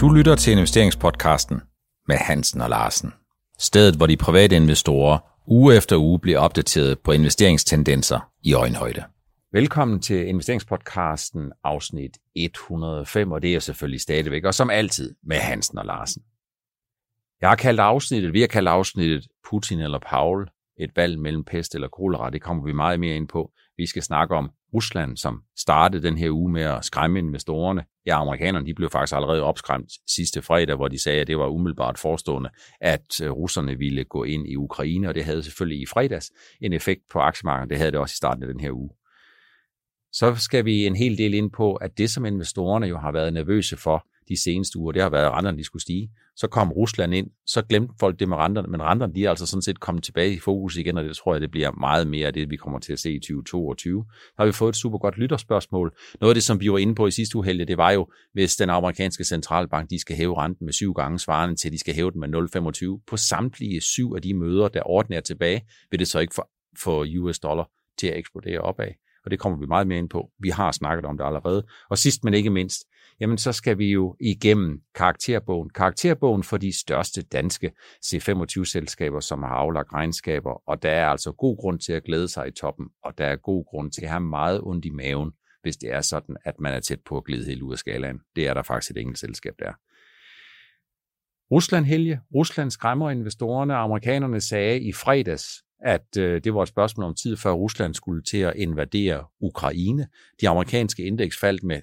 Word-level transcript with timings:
Du 0.00 0.08
lytter 0.08 0.34
til 0.34 0.52
investeringspodcasten 0.52 1.60
med 2.08 2.16
Hansen 2.16 2.60
og 2.60 2.70
Larsen. 2.70 3.12
Stedet, 3.58 3.96
hvor 3.96 4.06
de 4.06 4.16
private 4.16 4.56
investorer 4.56 5.18
uge 5.46 5.76
efter 5.76 5.96
uge 5.96 6.20
bliver 6.20 6.38
opdateret 6.38 6.98
på 6.98 7.12
investeringstendenser 7.12 8.30
i 8.42 8.54
øjenhøjde. 8.54 9.04
Velkommen 9.52 10.00
til 10.00 10.28
investeringspodcasten 10.28 11.52
afsnit 11.64 12.18
105, 12.34 13.32
og 13.32 13.42
det 13.42 13.54
er 13.54 13.60
selvfølgelig 13.60 14.00
stadigvæk, 14.00 14.44
og 14.44 14.54
som 14.54 14.70
altid 14.70 15.14
med 15.22 15.36
Hansen 15.36 15.78
og 15.78 15.86
Larsen. 15.86 16.22
Jeg 17.40 17.48
har 17.48 17.56
kaldt 17.56 17.80
afsnittet, 17.80 18.32
vi 18.32 18.40
har 18.40 18.48
kaldt 18.48 18.68
afsnittet 18.68 19.26
Putin 19.50 19.80
eller 19.80 19.98
Paul, 19.98 20.48
et 20.78 20.96
valg 20.96 21.18
mellem 21.18 21.44
pest 21.44 21.74
eller 21.74 21.88
kolera, 21.88 22.30
det 22.30 22.42
kommer 22.42 22.64
vi 22.64 22.72
meget 22.72 23.00
mere 23.00 23.16
ind 23.16 23.28
på. 23.28 23.50
Vi 23.76 23.86
skal 23.86 24.02
snakke 24.02 24.34
om 24.36 24.50
Rusland, 24.74 25.16
som 25.16 25.42
startede 25.58 26.02
den 26.02 26.18
her 26.18 26.30
uge 26.30 26.52
med 26.52 26.62
at 26.62 26.84
skræmme 26.84 27.18
investorerne. 27.18 27.84
Ja, 28.06 28.20
amerikanerne 28.20 28.66
de 28.66 28.74
blev 28.74 28.90
faktisk 28.90 29.16
allerede 29.16 29.42
opskræmt 29.42 29.92
sidste 30.06 30.42
fredag, 30.42 30.76
hvor 30.76 30.88
de 30.88 31.02
sagde, 31.02 31.20
at 31.20 31.26
det 31.26 31.38
var 31.38 31.46
umiddelbart 31.46 31.98
forestående, 31.98 32.50
at 32.80 33.20
øh, 33.22 33.30
russerne 33.30 33.78
ville 33.78 34.04
gå 34.04 34.24
ind 34.24 34.48
i 34.48 34.56
Ukraine, 34.56 35.08
og 35.08 35.14
det 35.14 35.24
havde 35.24 35.42
selvfølgelig 35.42 35.82
i 35.82 35.86
fredags 35.86 36.30
en 36.60 36.72
effekt 36.72 37.00
på 37.12 37.18
aktiemarkedet. 37.18 37.70
Det 37.70 37.78
havde 37.78 37.90
det 37.90 38.00
også 38.00 38.12
i 38.12 38.16
starten 38.16 38.42
af 38.42 38.48
den 38.48 38.60
her 38.60 38.72
uge. 38.72 38.90
Så 40.12 40.34
skal 40.34 40.64
vi 40.64 40.86
en 40.86 40.96
hel 40.96 41.18
del 41.18 41.34
ind 41.34 41.50
på, 41.50 41.74
at 41.74 41.98
det, 41.98 42.10
som 42.10 42.24
investorerne 42.24 42.86
jo 42.86 42.98
har 42.98 43.12
været 43.12 43.32
nervøse 43.32 43.76
for, 43.76 44.06
de 44.30 44.42
seneste 44.42 44.78
uger, 44.78 44.92
det 44.92 45.02
har 45.02 45.10
været, 45.10 45.26
at 45.26 45.32
renterne 45.32 45.58
de 45.58 45.64
skulle 45.64 45.82
stige. 45.82 46.10
Så 46.36 46.48
kom 46.48 46.72
Rusland 46.72 47.14
ind, 47.14 47.26
så 47.46 47.62
glemte 47.62 47.94
folk 48.00 48.18
det 48.18 48.28
med 48.28 48.36
renterne, 48.36 48.68
men 48.68 48.82
renterne 48.82 49.14
de 49.14 49.24
er 49.24 49.30
altså 49.30 49.46
sådan 49.46 49.62
set 49.62 49.80
kommet 49.80 50.04
tilbage 50.04 50.34
i 50.34 50.38
fokus 50.38 50.76
igen, 50.76 50.98
og 50.98 51.04
det 51.04 51.16
tror 51.16 51.34
jeg, 51.34 51.40
det 51.40 51.50
bliver 51.50 51.70
meget 51.80 52.06
mere 52.06 52.26
af 52.26 52.32
det, 52.32 52.50
vi 52.50 52.56
kommer 52.56 52.78
til 52.78 52.92
at 52.92 52.98
se 52.98 53.12
i 53.12 53.18
2022. 53.18 54.04
Der 54.36 54.42
har 54.42 54.46
vi 54.46 54.52
fået 54.52 54.68
et 54.68 54.76
super 54.76 54.98
godt 54.98 55.18
lytterspørgsmål. 55.18 55.96
Noget 56.20 56.30
af 56.30 56.34
det, 56.34 56.42
som 56.42 56.60
vi 56.60 56.72
var 56.72 56.78
inde 56.78 56.94
på 56.94 57.06
i 57.06 57.10
sidste 57.10 57.36
uge, 57.36 57.66
det 57.66 57.76
var 57.76 57.90
jo, 57.90 58.06
hvis 58.32 58.56
den 58.56 58.70
amerikanske 58.70 59.24
centralbank, 59.24 59.90
de 59.90 59.98
skal 59.98 60.16
hæve 60.16 60.36
renten 60.38 60.64
med 60.64 60.72
syv 60.72 60.92
gange 60.92 61.18
svarende 61.18 61.56
til, 61.56 61.72
de 61.72 61.78
skal 61.78 61.94
hæve 61.94 62.10
den 62.10 62.20
med 62.20 62.98
0,25. 62.98 63.04
På 63.06 63.16
samtlige 63.16 63.80
syv 63.80 64.12
af 64.16 64.22
de 64.22 64.34
møder, 64.34 64.68
der 64.68 64.82
ordner 64.86 65.20
tilbage, 65.20 65.62
vil 65.90 66.00
det 66.00 66.08
så 66.08 66.18
ikke 66.18 66.34
få 66.82 67.04
US 67.18 67.38
dollar 67.38 67.70
til 67.98 68.06
at 68.06 68.18
eksplodere 68.18 68.60
opad 68.60 68.92
og 69.24 69.30
det 69.30 69.38
kommer 69.38 69.58
vi 69.58 69.66
meget 69.66 69.86
mere 69.86 69.98
ind 69.98 70.08
på. 70.08 70.30
Vi 70.38 70.48
har 70.48 70.72
snakket 70.72 71.04
om 71.04 71.16
det 71.16 71.24
allerede. 71.24 71.66
Og 71.90 71.98
sidst 71.98 72.24
men 72.24 72.34
ikke 72.34 72.50
mindst, 72.50 72.84
jamen 73.20 73.38
så 73.38 73.52
skal 73.52 73.78
vi 73.78 73.92
jo 73.92 74.16
igennem 74.20 74.80
karakterbogen. 74.94 75.70
Karakterbogen 75.70 76.42
for 76.42 76.56
de 76.56 76.78
største 76.78 77.22
danske 77.22 77.72
C25-selskaber, 78.06 79.20
som 79.20 79.42
har 79.42 79.54
aflagt 79.54 79.92
regnskaber, 79.92 80.68
og 80.68 80.82
der 80.82 80.90
er 80.90 81.06
altså 81.06 81.32
god 81.32 81.56
grund 81.56 81.80
til 81.80 81.92
at 81.92 82.04
glæde 82.04 82.28
sig 82.28 82.48
i 82.48 82.50
toppen, 82.50 82.86
og 83.04 83.18
der 83.18 83.26
er 83.26 83.36
god 83.36 83.64
grund 83.64 83.92
til 83.92 84.02
at 84.02 84.10
have 84.10 84.20
meget 84.20 84.60
ondt 84.62 84.84
i 84.84 84.90
maven, 84.90 85.32
hvis 85.62 85.76
det 85.76 85.92
er 85.92 86.00
sådan, 86.00 86.36
at 86.44 86.60
man 86.60 86.74
er 86.74 86.80
tæt 86.80 87.00
på 87.06 87.16
at 87.16 87.24
glide 87.24 87.46
helt 87.46 87.62
ud 87.62 87.72
af 87.72 87.78
skalaen. 87.78 88.20
Det 88.36 88.46
er 88.46 88.54
der 88.54 88.62
faktisk 88.62 88.90
et 88.90 88.96
enkelt 88.96 89.18
selskab 89.18 89.54
der. 89.58 89.72
Rusland 91.50 91.84
helge. 91.84 92.20
Rusland 92.34 92.70
skræmmer 92.70 93.10
investorerne. 93.10 93.74
Amerikanerne 93.74 94.40
sagde 94.40 94.80
i 94.80 94.92
fredags, 94.92 95.46
at 95.82 96.16
øh, 96.18 96.44
det 96.44 96.54
var 96.54 96.62
et 96.62 96.68
spørgsmål 96.68 97.06
om 97.06 97.14
tid, 97.14 97.36
før 97.36 97.52
Rusland 97.52 97.94
skulle 97.94 98.22
til 98.22 98.38
at 98.38 98.52
invadere 98.56 99.24
Ukraine. 99.40 100.06
De 100.40 100.48
amerikanske 100.48 101.04
indeks 101.04 101.40
faldt 101.40 101.62
med 101.62 101.80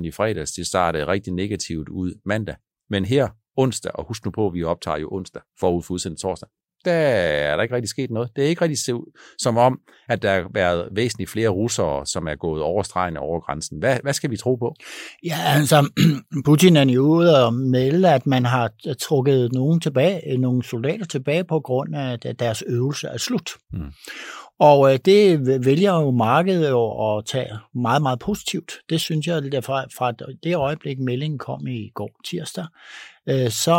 2,5-3% 0.00 0.04
i 0.04 0.10
fredags. 0.10 0.52
Det 0.52 0.66
startede 0.66 1.06
rigtig 1.06 1.32
negativt 1.32 1.88
ud 1.88 2.20
mandag. 2.24 2.56
Men 2.90 3.04
her 3.04 3.28
onsdag, 3.56 3.92
og 3.96 4.06
husk 4.06 4.24
nu 4.24 4.30
på, 4.30 4.46
at 4.46 4.54
vi 4.54 4.62
optager 4.62 4.98
jo 4.98 5.08
onsdag 5.12 5.42
forud 5.60 5.82
for 5.82 5.94
udsendt 5.94 6.20
torsdag, 6.20 6.48
der 6.84 6.92
er 6.92 7.56
der 7.56 7.62
ikke 7.62 7.74
rigtig 7.74 7.88
sket 7.88 8.10
noget. 8.10 8.30
Det 8.36 8.44
er 8.44 8.48
ikke 8.48 8.62
rigtig 8.62 8.94
som 9.38 9.56
om, 9.56 9.80
at 10.08 10.22
der 10.22 10.34
har 10.34 10.50
været 10.54 10.88
væsentligt 10.92 11.30
flere 11.30 11.48
russere, 11.48 12.06
som 12.06 12.28
er 12.28 12.34
gået 12.34 12.62
over 12.62 12.82
stregen 12.82 13.16
over 13.16 13.40
grænsen. 13.40 13.78
Hvad, 13.78 13.98
hvad 14.02 14.12
skal 14.12 14.30
vi 14.30 14.36
tro 14.36 14.56
på? 14.56 14.74
Ja, 15.24 15.36
altså, 15.44 15.90
Putin 16.46 16.76
er 16.76 16.84
jo 16.84 17.02
ude 17.02 17.46
og 17.46 17.54
melde, 17.54 18.14
at 18.14 18.26
man 18.26 18.44
har 18.44 18.70
trukket 19.00 19.52
nogen 19.52 19.80
tilbage, 19.80 20.36
nogle 20.36 20.64
soldater 20.64 21.04
tilbage 21.04 21.44
på 21.44 21.60
grund 21.60 21.96
af, 21.96 22.18
at 22.24 22.38
deres 22.38 22.62
øvelse 22.66 23.06
er 23.06 23.18
slut. 23.18 23.50
Mm. 23.72 23.92
Og 24.60 24.92
øh, 24.92 24.98
det 25.04 25.46
vælger 25.66 26.00
jo 26.00 26.10
markedet 26.10 26.70
jo 26.70 27.16
at 27.16 27.24
tage 27.26 27.58
meget, 27.74 28.02
meget 28.02 28.18
positivt. 28.18 28.72
Det 28.88 29.00
synes 29.00 29.26
jeg, 29.26 29.54
at 29.54 29.64
fra, 29.64 29.84
fra 29.96 30.12
det 30.44 30.56
øjeblik, 30.56 30.98
meldingen 30.98 31.38
kom 31.38 31.66
i 31.66 31.90
går 31.94 32.10
tirsdag, 32.24 32.66
øh, 33.28 33.50
så, 33.50 33.76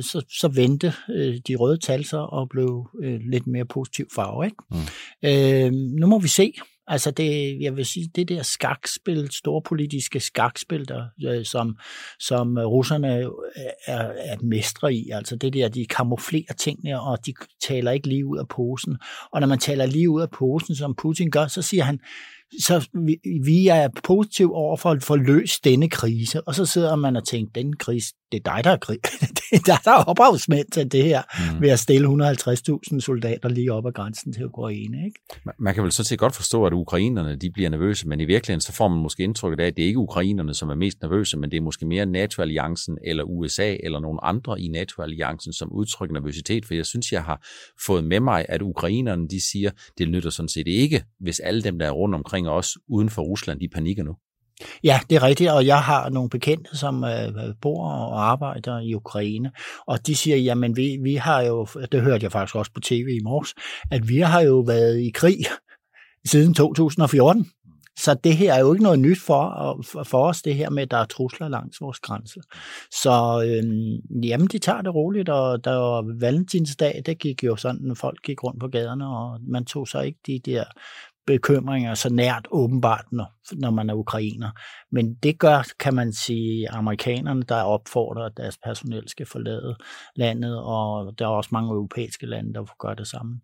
så, 0.00 0.24
så 0.40 0.48
vendte 0.48 0.92
øh, 1.10 1.34
de 1.48 1.56
røde 1.56 1.78
tal 1.78 2.04
sig 2.04 2.20
og 2.20 2.48
blev 2.48 2.88
lidt 3.30 3.46
mere 3.46 3.64
positiv 3.64 4.06
farve. 4.14 4.44
Ikke? 4.44 4.56
Mm. 4.70 4.78
Øh, 5.22 5.72
nu 5.72 6.06
må 6.06 6.18
vi 6.18 6.28
se, 6.28 6.52
Altså 6.86 7.10
det, 7.10 7.60
jeg 7.60 7.76
vil 7.76 7.86
sige, 7.86 8.10
det 8.14 8.28
der 8.28 8.42
skakspil, 8.42 9.30
storpolitiske 9.30 10.20
skakspil, 10.20 10.88
der, 10.88 11.04
øh, 11.26 11.44
som, 11.44 11.76
som 12.20 12.56
russerne 12.56 13.08
er, 13.86 13.98
er 14.06 14.36
mestre 14.42 14.94
i, 14.94 15.10
altså 15.10 15.36
det 15.36 15.52
der, 15.52 15.68
de 15.68 15.86
kamuflerer 15.86 16.54
tingene, 16.58 17.00
og 17.00 17.26
de 17.26 17.34
taler 17.68 17.90
ikke 17.90 18.08
lige 18.08 18.26
ud 18.26 18.38
af 18.38 18.48
posen. 18.48 18.96
Og 19.32 19.40
når 19.40 19.48
man 19.48 19.58
taler 19.58 19.86
lige 19.86 20.10
ud 20.10 20.22
af 20.22 20.30
posen, 20.30 20.74
som 20.76 20.94
Putin 20.94 21.30
gør, 21.30 21.46
så 21.46 21.62
siger 21.62 21.84
han, 21.84 22.00
så 22.60 22.88
vi, 23.06 23.16
vi 23.44 23.68
er 23.68 23.88
positiv 24.04 24.52
over 24.52 24.76
for 24.76 24.90
at 24.90 25.02
få 25.02 25.16
løst 25.16 25.64
denne 25.64 25.90
krise. 25.90 26.48
Og 26.48 26.54
så 26.54 26.66
sidder 26.66 26.96
man 26.96 27.16
og 27.16 27.24
tænker, 27.26 27.52
den 27.52 27.76
krise, 27.76 28.14
det 28.32 28.46
er 28.46 28.54
dig, 28.54 28.64
der 28.64 28.70
er, 28.70 28.76
krig. 28.76 28.98
det 29.38 29.52
er 29.52 29.58
dig, 29.66 29.78
der 29.84 29.90
er 29.90 30.04
ophavsmænd 30.04 30.66
til 30.72 30.92
det 30.92 31.04
her, 31.04 31.22
mm. 31.52 31.62
ved 31.62 31.70
at 31.70 31.78
stille 31.78 32.08
150.000 32.08 33.00
soldater 33.00 33.48
lige 33.48 33.72
op 33.72 33.86
ad 33.86 33.92
grænsen 33.92 34.32
til 34.32 34.44
Ukraine. 34.44 35.04
Ikke? 35.04 35.20
Man 35.58 35.74
kan 35.74 35.82
vel 35.82 35.92
så 35.92 36.04
set 36.04 36.18
godt 36.18 36.34
forstå, 36.34 36.64
at 36.66 36.72
ukrainerne 36.72 37.36
de 37.36 37.50
bliver 37.50 37.70
nervøse, 37.70 38.08
men 38.08 38.20
i 38.20 38.24
virkeligheden 38.24 38.60
så 38.60 38.72
får 38.72 38.88
man 38.88 38.98
måske 38.98 39.22
indtryk 39.22 39.58
af, 39.58 39.64
at 39.64 39.76
det 39.76 39.82
er 39.82 39.86
ikke 39.86 39.98
ukrainerne, 39.98 40.54
som 40.54 40.70
er 40.70 40.74
mest 40.74 41.02
nervøse, 41.02 41.38
men 41.38 41.50
det 41.50 41.56
er 41.56 41.60
måske 41.60 41.86
mere 41.86 42.06
NATO-alliancen 42.06 42.98
eller 43.04 43.24
USA 43.24 43.76
eller 43.82 44.00
nogle 44.00 44.24
andre 44.24 44.60
i 44.60 44.68
NATO-alliancen, 44.68 45.52
som 45.52 45.72
udtrykker 45.72 46.14
nervøsitet, 46.14 46.66
for 46.66 46.74
jeg 46.74 46.86
synes, 46.86 47.12
jeg 47.12 47.24
har 47.24 47.46
fået 47.86 48.04
med 48.04 48.20
mig, 48.20 48.46
at 48.48 48.62
ukrainerne 48.62 49.28
de 49.28 49.50
siger, 49.50 49.70
det 49.98 50.08
nytter 50.08 50.30
sådan 50.30 50.48
set 50.48 50.68
ikke, 50.68 51.04
hvis 51.20 51.40
alle 51.40 51.62
dem, 51.62 51.78
der 51.78 51.86
er 51.86 51.90
rundt 51.90 52.14
omkring 52.14 52.48
os 52.48 52.78
uden 52.88 53.10
for 53.10 53.22
Rusland, 53.22 53.60
de 53.60 53.68
panikker 53.68 54.04
nu. 54.04 54.16
Ja, 54.84 55.00
det 55.10 55.16
er 55.16 55.22
rigtigt, 55.22 55.50
og 55.50 55.66
jeg 55.66 55.82
har 55.82 56.08
nogle 56.08 56.30
bekendte, 56.30 56.76
som 56.76 57.04
øh, 57.04 57.54
bor 57.60 57.90
og 57.90 58.30
arbejder 58.30 58.80
i 58.80 58.94
Ukraine, 58.94 59.50
og 59.86 60.06
de 60.06 60.16
siger, 60.16 60.36
jamen 60.36 60.76
vi, 60.76 60.98
vi 61.02 61.14
har 61.14 61.40
jo, 61.42 61.66
det 61.92 62.02
hørte 62.02 62.24
jeg 62.24 62.32
faktisk 62.32 62.56
også 62.56 62.70
på 62.74 62.80
tv 62.80 63.08
i 63.20 63.24
morges, 63.24 63.54
at 63.90 64.08
vi 64.08 64.18
har 64.18 64.40
jo 64.40 64.58
været 64.58 65.00
i 65.00 65.10
krig 65.10 65.38
siden 66.24 66.54
2014. 66.54 67.46
Så 67.98 68.14
det 68.14 68.36
her 68.36 68.54
er 68.54 68.60
jo 68.60 68.72
ikke 68.72 68.82
noget 68.82 68.98
nyt 68.98 69.20
for, 69.20 69.82
for 70.04 70.28
os, 70.28 70.42
det 70.42 70.54
her 70.54 70.70
med, 70.70 70.82
at 70.82 70.90
der 70.90 70.96
er 70.96 71.04
trusler 71.04 71.48
langs 71.48 71.80
vores 71.80 72.00
grænse. 72.00 72.40
Så 73.02 73.44
øhm, 73.46 74.20
jamen, 74.22 74.46
de 74.46 74.58
tager 74.58 74.82
det 74.82 74.94
roligt, 74.94 75.28
og 75.28 75.64
der 75.64 75.70
var 75.70 76.20
valentinsdag, 76.20 77.02
det 77.06 77.18
gik 77.18 77.44
jo 77.44 77.56
sådan, 77.56 77.96
folk 77.96 78.22
gik 78.22 78.44
rundt 78.44 78.60
på 78.60 78.68
gaderne, 78.68 79.06
og 79.06 79.40
man 79.48 79.64
tog 79.64 79.88
sig 79.88 80.06
ikke 80.06 80.18
de 80.26 80.40
der 80.44 80.64
bekymringer 81.26 81.94
så 81.94 82.12
nært 82.12 82.48
åbenbart, 82.50 83.04
når, 83.12 83.32
når 83.52 83.70
man 83.70 83.90
er 83.90 83.94
ukrainer. 83.94 84.50
Men 84.90 85.14
det 85.14 85.38
gør, 85.38 85.66
kan 85.80 85.94
man 85.94 86.12
sige, 86.12 86.70
amerikanerne, 86.70 87.42
der 87.42 87.62
opfordrer, 87.62 88.24
at 88.24 88.36
deres 88.36 88.58
personel 88.64 89.08
skal 89.08 89.26
forlade 89.26 89.76
landet, 90.16 90.58
og 90.58 91.18
der 91.18 91.24
er 91.24 91.30
også 91.30 91.50
mange 91.52 91.70
europæiske 91.70 92.26
lande, 92.26 92.54
der 92.54 92.64
gør 92.78 92.94
det 92.94 93.06
samme. 93.06 93.40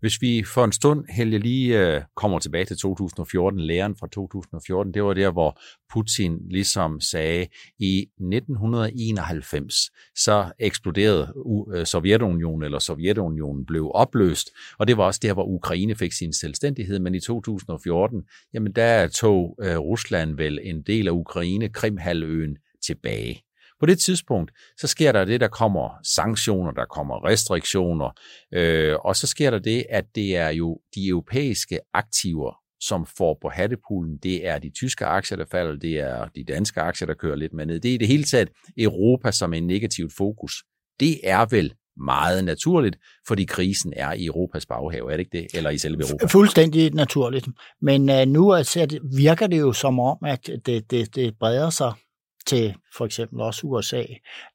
Hvis 0.00 0.22
vi 0.22 0.44
for 0.44 0.64
en 0.64 0.72
stund, 0.72 1.04
Helge, 1.08 1.38
lige 1.38 1.80
øh, 1.80 2.02
kommer 2.16 2.38
tilbage 2.38 2.64
til 2.64 2.76
2014, 2.76 3.60
læren 3.60 3.96
fra 3.96 4.08
2014, 4.12 4.94
det 4.94 5.04
var 5.04 5.14
der, 5.14 5.30
hvor 5.30 5.60
Putin 5.92 6.38
ligesom 6.50 7.00
sagde, 7.00 7.46
i 7.78 7.98
1991, 8.00 9.74
så 10.16 10.52
eksploderede 10.58 11.34
øh, 11.74 11.86
Sovjetunionen, 11.86 12.62
eller 12.62 12.78
Sovjetunionen 12.78 13.66
blev 13.66 13.90
opløst, 13.94 14.50
og 14.78 14.88
det 14.88 14.96
var 14.96 15.04
også 15.04 15.20
der, 15.22 15.32
hvor 15.32 15.44
Ukraine 15.44 15.94
fik 15.94 16.12
sin 16.12 16.32
selvstændighed, 16.32 16.98
men 16.98 17.14
i 17.14 17.20
2014, 17.20 18.22
jamen 18.54 18.72
der 18.72 19.08
tog 19.08 19.58
øh, 19.62 19.78
Rusland 19.78 20.36
vel 20.36 20.58
en 20.62 20.82
del 20.82 21.08
af 21.08 21.12
Ukraine, 21.12 21.68
Krimhalvøen, 21.68 22.56
tilbage. 22.86 23.42
På 23.80 23.86
det 23.86 23.98
tidspunkt, 23.98 24.52
så 24.80 24.86
sker 24.86 25.12
der 25.12 25.24
det, 25.24 25.40
der 25.40 25.48
kommer 25.48 25.98
sanktioner, 26.02 26.70
der 26.70 26.84
kommer 26.84 27.24
restriktioner, 27.24 28.10
øh, 28.54 28.94
og 29.04 29.16
så 29.16 29.26
sker 29.26 29.50
der 29.50 29.58
det, 29.58 29.84
at 29.90 30.04
det 30.14 30.36
er 30.36 30.48
jo 30.48 30.78
de 30.94 31.08
europæiske 31.08 31.78
aktiver, 31.94 32.52
som 32.80 33.06
får 33.18 33.38
på 33.42 33.48
hattepoolen, 33.48 34.18
det 34.22 34.46
er 34.46 34.58
de 34.58 34.70
tyske 34.70 35.04
aktier, 35.04 35.38
der 35.38 35.44
falder, 35.50 35.76
det 35.76 35.98
er 35.98 36.28
de 36.34 36.44
danske 36.44 36.80
aktier, 36.80 37.06
der 37.06 37.14
kører 37.14 37.36
lidt 37.36 37.52
med 37.52 37.66
ned. 37.66 37.80
Det 37.80 37.90
er 37.90 37.94
i 37.94 37.98
det 37.98 38.08
hele 38.08 38.24
taget 38.24 38.48
Europa 38.78 39.32
som 39.32 39.54
en 39.54 39.66
negativt 39.66 40.12
fokus. 40.16 40.52
Det 41.00 41.20
er 41.22 41.46
vel 41.46 41.74
meget 41.96 42.44
naturligt, 42.44 42.96
fordi 43.26 43.44
krisen 43.44 43.92
er 43.96 44.12
i 44.12 44.26
Europas 44.26 44.66
baghave, 44.66 45.12
er 45.12 45.16
det 45.16 45.18
ikke 45.18 45.38
det? 45.38 45.46
Eller 45.54 45.70
i 45.70 45.78
selve 45.78 46.02
Europa? 46.08 46.26
Fuldstændig 46.26 46.94
naturligt. 46.94 47.48
Men 47.82 48.10
uh, 48.10 48.28
nu 48.28 48.54
altså, 48.54 48.98
virker 49.16 49.46
det 49.46 49.60
jo 49.60 49.72
som 49.72 50.00
om, 50.00 50.18
at 50.26 50.50
det, 50.66 50.90
det, 50.90 51.14
det 51.14 51.34
breder 51.38 51.70
sig 51.70 51.92
til 52.46 52.74
for 52.96 53.04
eksempel 53.04 53.40
også 53.40 53.66
USA, 53.66 54.02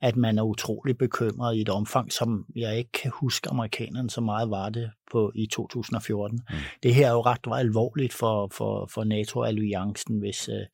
at 0.02 0.16
man 0.16 0.38
er 0.38 0.44
utrolig 0.44 0.98
bekymret 0.98 1.56
i 1.56 1.62
et 1.62 1.70
omfang, 1.70 2.12
som 2.12 2.46
jeg 2.56 2.78
ikke 2.78 2.92
kan 2.92 3.12
huske 3.14 3.50
amerikanerne 3.50 4.10
så 4.10 4.22
meget 4.22 4.50
var 4.50 4.70
det 4.70 4.92
på 5.12 5.32
i 5.36 5.46
2014. 5.46 6.40
Mm. 6.50 6.56
Det 6.84 6.96
her 6.96 7.08
er 7.08 7.12
jo 7.12 7.22
ret 7.22 7.60
alvorligt 7.60 8.14
for, 8.14 8.52
for, 8.54 8.90
for 8.94 9.04
NATO-alliancen, 9.04 10.20
hvis, 10.20 10.50
øh, 10.50 10.66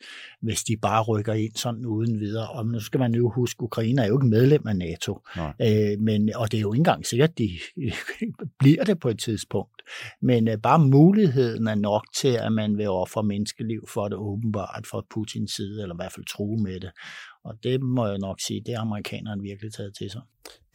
hvis 0.41 0.63
de 0.63 0.77
bare 0.77 1.03
rykker 1.03 1.33
ind 1.33 1.55
sådan 1.55 1.85
uden 1.85 2.19
videre. 2.19 2.49
Og 2.49 2.65
nu 2.65 2.79
skal 2.79 2.99
man 2.99 3.15
jo 3.15 3.29
huske, 3.29 3.63
Ukraine 3.63 4.01
er 4.01 4.07
jo 4.07 4.17
ikke 4.17 4.27
medlem 4.27 4.67
af 4.67 4.75
NATO, 4.75 5.19
øh, 5.61 5.99
men, 5.99 6.35
og 6.35 6.51
det 6.51 6.57
er 6.57 6.61
jo 6.61 6.73
ikke 6.73 6.79
engang 6.79 7.05
sikkert, 7.05 7.29
at 7.29 7.37
de 7.37 7.49
bliver 8.59 8.83
det 8.83 8.99
på 8.99 9.09
et 9.09 9.19
tidspunkt. 9.19 9.81
Men 10.21 10.47
øh, 10.47 10.57
bare 10.57 10.79
muligheden 10.79 11.67
er 11.67 11.75
nok 11.75 12.03
til, 12.15 12.37
at 12.41 12.51
man 12.51 12.77
vil 12.77 12.89
ofre 12.89 13.23
menneskeliv 13.23 13.87
for 13.87 14.07
det 14.07 14.17
åbenbart 14.17 14.87
fra 14.91 15.01
Putins 15.13 15.51
side, 15.51 15.81
eller 15.81 15.95
i 15.95 15.99
hvert 15.99 16.11
fald 16.11 16.25
true 16.25 16.63
med 16.63 16.79
det. 16.79 16.91
Og 17.47 17.63
det 17.63 17.81
må 17.81 18.07
jeg 18.07 18.17
nok 18.17 18.39
sige, 18.39 18.61
det 18.65 18.75
har 18.75 18.81
amerikanerne 18.81 19.41
virkelig 19.41 19.73
taget 19.73 19.95
til 19.97 20.09
sig. 20.09 20.21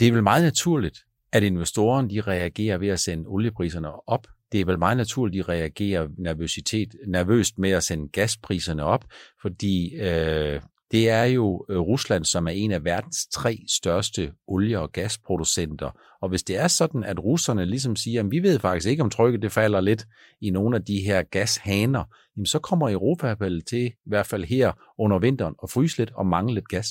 Det 0.01 0.09
er 0.09 0.13
vel 0.13 0.23
meget 0.23 0.45
naturligt, 0.45 0.99
at 1.33 1.43
investorerne 1.43 2.11
de 2.11 2.21
reagerer 2.21 2.79
ved 2.79 2.89
at 2.89 3.01
sende 3.01 3.25
oliepriserne 3.27 4.09
op. 4.09 4.27
Det 4.53 4.61
er 4.61 4.65
vel 4.65 4.79
meget 4.79 4.97
naturligt, 4.97 5.41
at 5.41 5.47
de 5.47 5.53
reagerer 5.53 6.09
nervøsitet, 6.19 6.95
nervøst 7.07 7.59
med 7.59 7.71
at 7.71 7.83
sende 7.83 8.09
gaspriserne 8.09 8.85
op, 8.85 9.05
fordi 9.43 9.95
øh, 9.95 10.61
det 10.93 11.11
er 11.11 11.25
jo 11.25 11.67
øh, 11.69 11.79
Rusland, 11.79 12.25
som 12.25 12.47
er 12.47 12.51
en 12.51 12.73
af 12.73 12.85
verdens 12.85 13.27
tre 13.27 13.59
største 13.69 14.33
olie- 14.47 14.81
og 14.81 14.93
gasproducenter. 14.93 15.91
Og 16.23 16.29
hvis 16.29 16.43
det 16.43 16.57
er 16.57 16.69
sådan, 16.69 17.05
at 17.05 17.25
russerne 17.25 17.67
ligesom 17.67 17.97
siger, 17.97 18.21
at 18.21 18.31
vi 18.31 18.43
ved 18.43 18.59
faktisk 18.59 18.89
ikke, 18.89 19.03
om 19.03 19.11
trykket 19.11 19.43
det 19.43 19.53
falder 19.53 19.81
lidt 19.81 20.07
i 20.41 20.51
nogle 20.51 20.77
af 20.77 20.85
de 20.85 21.01
her 21.01 21.23
gashaner, 21.23 22.05
jamen 22.37 22.47
så 22.47 22.59
kommer 22.59 22.91
Europa 22.91 23.35
vel 23.39 23.65
til, 23.65 23.87
i 23.87 23.93
hvert 24.07 24.27
fald 24.27 24.45
her 24.45 24.73
under 24.99 25.19
vinteren, 25.19 25.55
at 25.63 25.71
fryse 25.71 25.99
lidt 25.99 26.13
og 26.15 26.27
mangle 26.27 26.55
lidt 26.55 26.69
gas. 26.69 26.89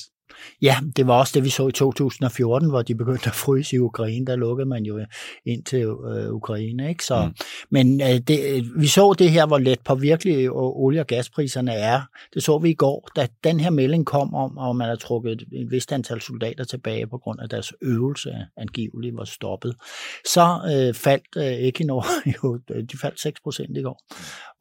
Ja, 0.62 0.76
det 0.96 1.06
var 1.06 1.18
også 1.18 1.32
det, 1.34 1.44
vi 1.44 1.50
så 1.50 1.68
i 1.68 1.72
2014, 1.72 2.68
hvor 2.68 2.82
de 2.82 2.94
begyndte 2.94 3.26
at 3.26 3.34
fryse 3.34 3.76
i 3.76 3.78
Ukraine. 3.78 4.26
Der 4.26 4.36
lukkede 4.36 4.68
man 4.68 4.84
jo 4.84 5.00
ind 5.46 5.64
til 5.64 5.78
øh, 5.78 6.32
Ukraine. 6.32 6.88
Ikke? 6.88 7.04
Så, 7.04 7.26
mm. 7.26 7.34
Men 7.70 8.00
øh, 8.00 8.18
det, 8.18 8.70
vi 8.76 8.86
så 8.86 9.14
det 9.18 9.30
her, 9.30 9.46
hvor 9.46 9.58
let 9.58 9.80
på 9.80 9.94
virkelig 9.94 10.50
olie- 10.50 11.00
og 11.00 11.06
gaspriserne 11.06 11.72
er. 11.72 12.00
Det 12.34 12.42
så 12.42 12.58
vi 12.58 12.70
i 12.70 12.74
går, 12.74 13.08
da 13.16 13.26
den 13.44 13.60
her 13.60 13.70
melding 13.70 14.06
kom 14.06 14.34
om, 14.34 14.58
at 14.58 14.76
man 14.76 14.88
har 14.88 14.96
trukket 14.96 15.42
et 15.52 15.70
vist 15.70 15.92
antal 15.92 16.20
soldater 16.20 16.64
tilbage 16.64 17.06
på 17.06 17.18
grund 17.18 17.40
af 17.40 17.48
deres 17.48 17.72
øvelse 17.82 18.32
angiveligt 18.56 19.16
var 19.16 19.24
stoppet. 19.24 19.74
Så 20.26 20.58
øh, 20.66 20.94
faldt 20.94 21.36
øh, 21.36 21.68
Equinor 21.68 22.06
jo, 22.34 22.56
de 22.68 22.98
faldt 22.98 23.20
6 23.20 23.40
procent 23.40 23.76
i 23.76 23.82
går. 23.82 24.00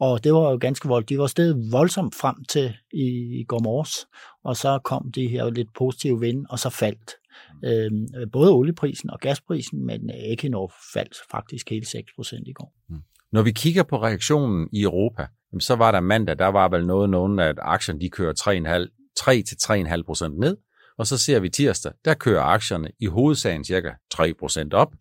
Og 0.02 0.24
det 0.24 0.34
var 0.34 0.52
jo 0.52 0.58
ganske 0.62 0.88
voldt. 0.88 1.10
De 1.10 1.18
var 1.18 1.28
stedet 1.28 1.72
voldsomt 1.72 2.16
frem 2.16 2.36
til 2.50 2.74
i, 2.94 3.06
i 3.40 3.44
går 3.48 3.60
morges, 3.64 4.08
og 4.44 4.58
så 4.58 4.80
kom 4.84 5.12
de 5.16 5.28
her 5.28 5.50
lidt 5.50 5.68
positive 5.78 6.20
vind, 6.20 6.46
og 6.50 6.60
så 6.60 6.70
faldt 6.70 7.12
øh, 7.66 7.92
både 8.32 8.52
olieprisen 8.52 9.10
og 9.10 9.20
gasprisen, 9.20 9.86
men 9.86 10.12
Equinor 10.14 10.74
faldt 10.94 11.16
faktisk 11.32 11.70
hele 11.70 11.86
6% 11.86 12.44
i 12.46 12.54
går. 12.54 12.74
Mm. 12.90 12.96
Når 13.32 13.42
vi 13.42 13.52
kigger 13.52 13.84
på 13.84 14.04
reaktionen 14.04 14.70
i 14.74 14.82
Europa, 14.82 15.28
så 15.60 15.76
var 15.76 15.92
der 15.92 16.00
mandag, 16.00 16.40
der 16.40 16.48
var 16.48 16.70
vel 16.70 16.86
noget, 16.86 17.10
nogen 17.10 17.40
at 17.40 17.56
aktierne 17.62 18.00
de 18.00 18.10
kører 18.10 18.34
3-3,5% 20.30 20.40
ned, 20.40 20.58
og 20.98 21.08
så 21.08 21.18
ser 21.18 21.40
vi 21.40 21.50
tirsdag, 21.50 21.92
der 22.06 22.14
kører 22.14 22.42
aktierne 22.42 22.92
i 23.00 23.06
hovedsagen 23.06 23.64
cirka 23.64 23.92
3% 24.16 24.70
op. 24.74 24.94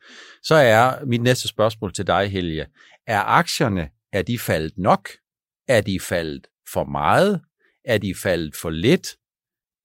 Så 0.42 0.54
er 0.54 1.04
mit 1.04 1.22
næste 1.22 1.48
spørgsmål 1.48 1.92
til 1.92 2.06
dig, 2.06 2.30
Helge, 2.30 2.66
er 3.06 3.20
aktierne, 3.20 3.88
er 4.12 4.22
de 4.22 4.38
faldet 4.38 4.78
nok? 4.78 5.08
Er 5.68 5.80
de 5.80 6.00
faldet 6.00 6.46
for 6.72 6.84
meget? 6.84 7.40
Er 7.84 7.98
de 7.98 8.14
faldet 8.14 8.56
for 8.56 8.70
lidt? 8.70 9.08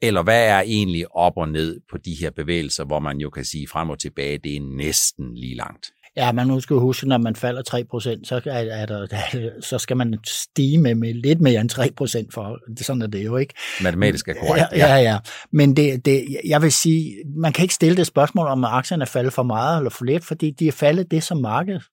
Eller 0.01 0.23
hvad 0.23 0.47
er 0.47 0.59
egentlig 0.59 1.15
op 1.15 1.37
og 1.37 1.49
ned 1.49 1.79
på 1.91 1.97
de 1.97 2.13
her 2.19 2.31
bevægelser, 2.31 2.85
hvor 2.85 2.99
man 2.99 3.17
jo 3.17 3.29
kan 3.29 3.45
sige 3.45 3.67
frem 3.67 3.89
og 3.89 3.99
tilbage, 3.99 4.37
det 4.37 4.55
er 4.55 4.61
næsten 4.77 5.35
lige 5.35 5.55
langt? 5.55 5.91
Ja, 6.17 6.31
man 6.31 6.47
nu 6.47 6.59
skal 6.59 6.75
huske, 6.75 7.07
når 7.07 7.17
man 7.17 7.35
falder 7.35 7.61
3%, 7.61 8.19
så, 8.23 8.41
er, 8.45 8.51
er 8.51 8.85
der, 8.85 9.07
så 9.69 9.77
skal 9.77 9.97
man 9.97 10.19
stige 10.25 10.77
med, 10.77 10.95
med 10.95 11.13
lidt 11.13 11.41
mere 11.41 11.61
end 11.61 11.71
3%, 11.71 12.27
for 12.33 12.59
sådan 12.83 13.01
er 13.01 13.07
det 13.07 13.25
jo 13.25 13.37
ikke. 13.37 13.53
Matematisk 13.83 14.27
er 14.27 14.33
korrekt. 14.33 14.65
Ja, 14.71 14.95
ja. 14.95 15.01
ja. 15.01 15.17
Men 15.51 15.77
det, 15.77 16.05
det, 16.05 16.37
jeg 16.45 16.61
vil 16.61 16.71
sige, 16.71 17.15
man 17.37 17.53
kan 17.53 17.63
ikke 17.63 17.73
stille 17.73 17.97
det 17.97 18.07
spørgsmål, 18.07 18.47
om 18.47 18.63
aktierne 18.63 19.01
er 19.01 19.05
faldet 19.05 19.33
for 19.33 19.43
meget 19.43 19.77
eller 19.77 19.89
for 19.89 20.05
lidt, 20.05 20.25
fordi 20.25 20.51
de 20.51 20.67
er 20.67 20.71
faldet 20.71 21.11
det, 21.11 21.23
som 21.23 21.37
markedet 21.37 21.83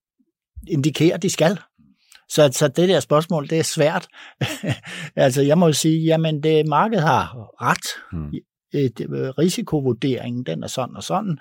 indikerer, 0.68 1.16
de 1.16 1.30
skal. 1.30 1.58
Så, 2.34 2.50
så 2.52 2.68
det 2.68 2.88
der 2.88 3.00
spørgsmål, 3.00 3.48
det 3.48 3.58
er 3.58 3.62
svært. 3.62 4.06
altså, 5.16 5.42
jeg 5.42 5.58
må 5.58 5.72
sige, 5.72 6.04
jamen, 6.04 6.42
det 6.42 6.68
markedet 6.68 7.04
har 7.04 7.48
ret. 7.62 7.86
Hmm. 8.12 8.32
Et, 8.74 9.00
øh, 9.00 9.28
risikovurderingen, 9.38 10.44
den 10.44 10.62
er 10.62 10.66
sådan 10.66 10.96
og 10.96 11.02
sådan, 11.02 11.38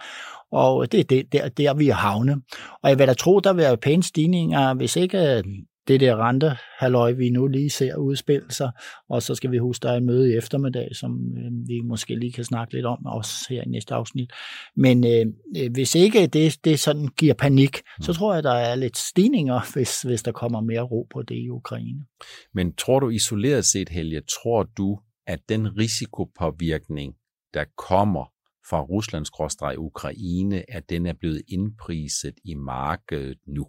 og 0.52 0.92
det 0.92 1.00
er 1.00 1.04
det, 1.04 1.34
der, 1.34 1.50
der, 1.50 1.74
vi 1.74 1.90
er 1.90 1.94
havne. 1.94 2.36
Og 2.84 2.90
jeg 2.90 3.00
vil 3.00 3.08
da 3.08 3.14
tro, 3.14 3.40
der 3.40 3.54
vil 3.54 3.64
være 3.64 3.78
pæne 3.78 4.04
stigninger, 4.04 4.74
hvis 4.74 4.96
ikke 4.96 5.18
øh, 5.18 5.44
det 5.92 6.00
der 6.00 6.28
rente 6.28 6.58
halløj, 6.78 7.12
vi 7.12 7.30
nu 7.30 7.48
lige 7.48 7.70
ser 7.70 7.96
udspille 7.96 8.52
sig, 8.52 8.72
og 9.10 9.24
så 9.24 9.36
skal 9.36 9.52
vi 9.52 9.58
huske, 9.58 9.84
der 9.84 9.92
er 9.92 9.98
et 9.98 10.04
møde 10.04 10.34
i 10.34 10.38
eftermiddag, 10.38 10.96
som 10.96 11.12
øh, 11.38 11.68
vi 11.68 11.82
måske 11.82 12.16
lige 12.16 12.32
kan 12.32 12.44
snakke 12.44 12.74
lidt 12.74 12.86
om, 12.86 13.06
også 13.06 13.46
her 13.50 13.64
i 13.64 13.70
næste 13.70 13.94
afsnit. 13.94 14.32
Men 14.76 15.06
øh, 15.06 15.26
øh 15.58 15.72
hvis 15.72 15.96
ikke 15.96 16.28
det, 16.28 16.66
det 16.66 16.80
sådan 16.80 17.08
giver 17.08 17.34
panik, 17.34 17.78
mm. 17.78 18.04
så 18.04 18.14
tror 18.14 18.34
jeg, 18.34 18.44
der 18.44 18.54
er 18.54 18.76
lidt 18.76 18.98
stigninger, 18.98 19.60
hvis, 19.74 20.02
hvis 20.02 20.24
der 20.24 20.32
kommer 20.32 20.62
mere 20.62 20.82
ro 20.82 21.08
på 21.14 21.22
det 21.22 21.36
i 21.36 21.50
Ukraine. 21.50 22.06
Men 22.54 22.76
tror 22.76 23.00
du 23.00 23.10
isoleret 23.10 23.66
set, 23.66 23.90
Helge, 23.90 24.22
tror 24.22 24.64
du, 24.64 25.00
at 25.28 25.40
den 25.50 25.78
risikopåvirkning, 25.78 27.14
der 27.54 27.66
kommer 27.78 28.26
fra 28.70 28.82
Ruslands 28.82 29.30
Ukraine, 29.78 30.64
at 30.76 30.90
den 30.90 31.06
er 31.06 31.14
blevet 31.14 31.42
indpriset 31.48 32.34
i 32.46 32.54
markedet 32.56 33.38
nu? 33.48 33.68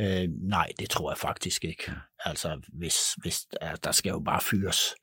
Øh, 0.00 0.28
nej, 0.40 0.72
det 0.78 0.90
tror 0.90 1.10
jeg 1.10 1.18
faktisk 1.18 1.64
ikke. 1.64 1.92
Altså, 2.24 2.60
hvis, 2.72 3.12
hvis 3.12 3.46
der 3.84 3.92
skal 3.92 4.10
jo 4.10 4.18
bare 4.20 4.40
fyres 4.40 4.94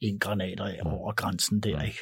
en 0.00 0.18
granater 0.18 0.84
mm. 0.84 0.90
over 0.90 1.12
grænsen 1.12 1.60
der, 1.60 1.78
mm. 1.78 1.84
ikke? 1.84 1.98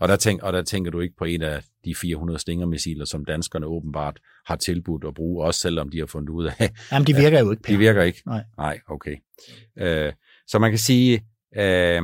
Og 0.00 0.08
der, 0.08 0.16
tænk, 0.16 0.42
og 0.42 0.52
der 0.52 0.62
tænker 0.62 0.90
du 0.90 1.00
ikke 1.00 1.16
på 1.16 1.24
en 1.24 1.42
af 1.42 1.62
de 1.84 1.94
400 1.94 2.38
stingermissiler, 2.38 3.04
som 3.04 3.24
danskerne 3.24 3.66
åbenbart 3.66 4.20
har 4.46 4.56
tilbudt 4.56 5.04
at 5.04 5.14
bruge, 5.14 5.44
også 5.44 5.60
selvom 5.60 5.90
de 5.90 5.98
har 5.98 6.06
fundet 6.06 6.30
ud 6.30 6.44
af... 6.46 6.70
Jamen, 6.92 7.06
de 7.06 7.16
virker 7.16 7.40
jo 7.40 7.50
ikke. 7.50 7.62
Per. 7.62 7.72
De 7.72 7.78
virker 7.78 8.02
ikke? 8.02 8.22
Nej. 8.26 8.44
Nej, 8.56 8.80
okay. 8.88 9.16
Øh, 9.78 10.12
så 10.46 10.58
man 10.58 10.70
kan 10.70 10.78
sige, 10.78 11.24
øh, 11.56 12.02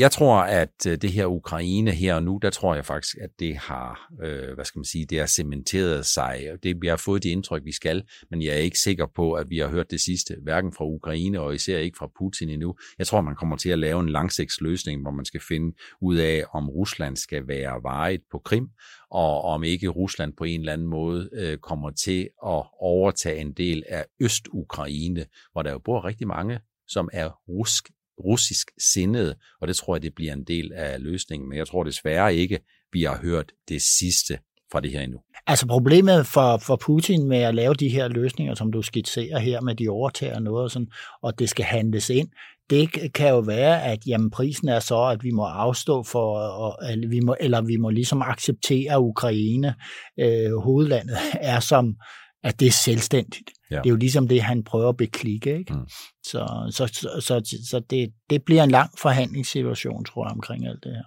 jeg 0.00 0.12
tror, 0.12 0.36
at 0.36 0.86
øh, 0.88 0.98
det 1.02 1.12
her 1.12 1.26
Ukraine 1.26 1.90
her 1.90 2.14
og 2.14 2.22
nu, 2.22 2.38
der 2.42 2.50
tror 2.50 2.74
jeg 2.74 2.84
faktisk, 2.84 3.16
at 3.20 3.30
det 3.38 3.56
har, 3.56 4.12
øh, 4.22 4.54
hvad 4.54 4.64
skal 4.64 4.78
man 4.78 4.84
sige, 4.84 5.06
det 5.06 5.18
har 5.18 5.26
cementeret 5.26 6.06
sig. 6.06 6.48
Det, 6.62 6.76
vi 6.82 6.86
har 6.86 6.96
fået 6.96 7.22
det 7.22 7.28
indtryk, 7.28 7.64
vi 7.64 7.72
skal, 7.72 8.02
men 8.30 8.42
jeg 8.42 8.52
er 8.52 8.58
ikke 8.58 8.78
sikker 8.78 9.06
på, 9.16 9.32
at 9.32 9.50
vi 9.50 9.58
har 9.58 9.68
hørt 9.68 9.90
det 9.90 10.00
sidste, 10.00 10.36
hverken 10.42 10.72
fra 10.72 10.84
Ukraine 10.84 11.40
og 11.40 11.54
især 11.54 11.78
ikke 11.78 11.98
fra 11.98 12.10
Putin 12.18 12.48
endnu. 12.48 12.74
Jeg 12.98 13.06
tror, 13.06 13.20
man 13.20 13.34
kommer 13.34 13.56
til 13.56 13.70
at 13.70 13.78
lave 13.78 14.00
en 14.00 14.08
langsigtsløsning, 14.08 15.02
hvor 15.02 15.10
man 15.10 15.24
skal 15.24 15.40
finde 15.48 15.76
ud 16.00 16.16
af, 16.16 16.44
om 16.52 16.70
Rusland 16.70 17.16
skal 17.16 17.48
være 17.48 17.82
vejet 17.82 18.20
på 18.30 18.38
Krim, 18.44 18.68
og 19.10 19.42
om 19.42 19.64
ikke 19.64 19.88
Rusland 19.88 20.32
på 20.38 20.44
en 20.44 20.60
eller 20.60 20.72
anden 20.72 20.88
måde 20.88 21.30
øh, 21.32 21.58
kommer 21.58 21.90
til 21.90 22.28
at 22.46 22.62
overtage 22.80 23.40
en 23.40 23.52
del 23.52 23.82
af 23.88 24.04
Øst-Ukraine, 24.20 25.26
hvor 25.52 25.62
der 25.62 25.72
jo 25.72 25.78
bor 25.78 26.04
rigtig 26.04 26.26
mange 26.26 26.60
som 26.88 27.08
er 27.12 27.30
rusk 27.48 27.90
russisk 28.24 28.70
sindet, 28.92 29.34
og 29.60 29.68
det 29.68 29.76
tror 29.76 29.94
jeg, 29.94 30.02
det 30.02 30.14
bliver 30.14 30.32
en 30.32 30.44
del 30.44 30.72
af 30.72 31.02
løsningen. 31.02 31.48
Men 31.48 31.58
jeg 31.58 31.66
tror 31.66 31.84
desværre 31.84 32.34
ikke, 32.34 32.58
vi 32.92 33.02
har 33.02 33.18
hørt 33.22 33.52
det 33.68 33.82
sidste 33.82 34.38
fra 34.72 34.80
det 34.80 34.90
her 34.90 35.00
endnu. 35.00 35.18
Altså 35.46 35.66
problemet 35.66 36.26
for, 36.26 36.56
for 36.56 36.76
Putin 36.76 37.28
med 37.28 37.38
at 37.38 37.54
lave 37.54 37.74
de 37.74 37.88
her 37.88 38.08
løsninger, 38.08 38.54
som 38.54 38.72
du 38.72 38.82
skitserer 38.82 39.38
her, 39.38 39.60
med 39.60 39.74
de 39.74 39.88
overtager 39.88 40.38
noget 40.38 40.64
og 40.64 40.70
sådan, 40.70 40.88
og 41.22 41.38
det 41.38 41.48
skal 41.48 41.64
handles 41.64 42.10
ind, 42.10 42.28
det 42.70 43.12
kan 43.14 43.28
jo 43.28 43.38
være, 43.38 43.82
at 43.82 44.06
jamen, 44.06 44.30
prisen 44.30 44.68
er 44.68 44.78
så, 44.78 45.02
at 45.04 45.24
vi 45.24 45.30
må 45.30 45.44
afstå 45.44 46.02
for, 46.02 46.38
og, 46.38 46.90
eller, 46.90 47.08
vi 47.08 47.20
må, 47.20 47.36
eller 47.40 47.60
vi 47.60 47.76
må 47.76 47.90
ligesom 47.90 48.22
acceptere 48.22 49.00
Ukraine. 49.00 49.74
Øh, 50.20 50.52
hovedlandet 50.52 51.16
er 51.52 51.60
som, 51.60 51.94
at 52.42 52.60
det 52.60 52.68
er 52.68 52.72
selvstændigt. 52.72 53.50
Ja. 53.70 53.76
Det 53.76 53.86
er 53.86 53.90
jo 53.90 53.96
ligesom 53.96 54.28
det, 54.28 54.42
han 54.42 54.64
prøver 54.64 54.88
at 54.88 54.96
beklikke. 54.96 55.58
Ikke? 55.58 55.74
Mm. 55.74 55.88
Så, 56.22 56.70
så, 56.70 56.86
så, 56.86 57.20
så, 57.20 57.56
så 57.70 57.80
det, 57.90 58.12
det 58.30 58.44
bliver 58.44 58.62
en 58.62 58.70
lang 58.70 58.90
forhandlingssituation, 58.98 60.04
tror 60.04 60.26
jeg, 60.26 60.32
omkring 60.32 60.66
alt 60.66 60.84
det 60.84 60.92
her. 60.92 61.04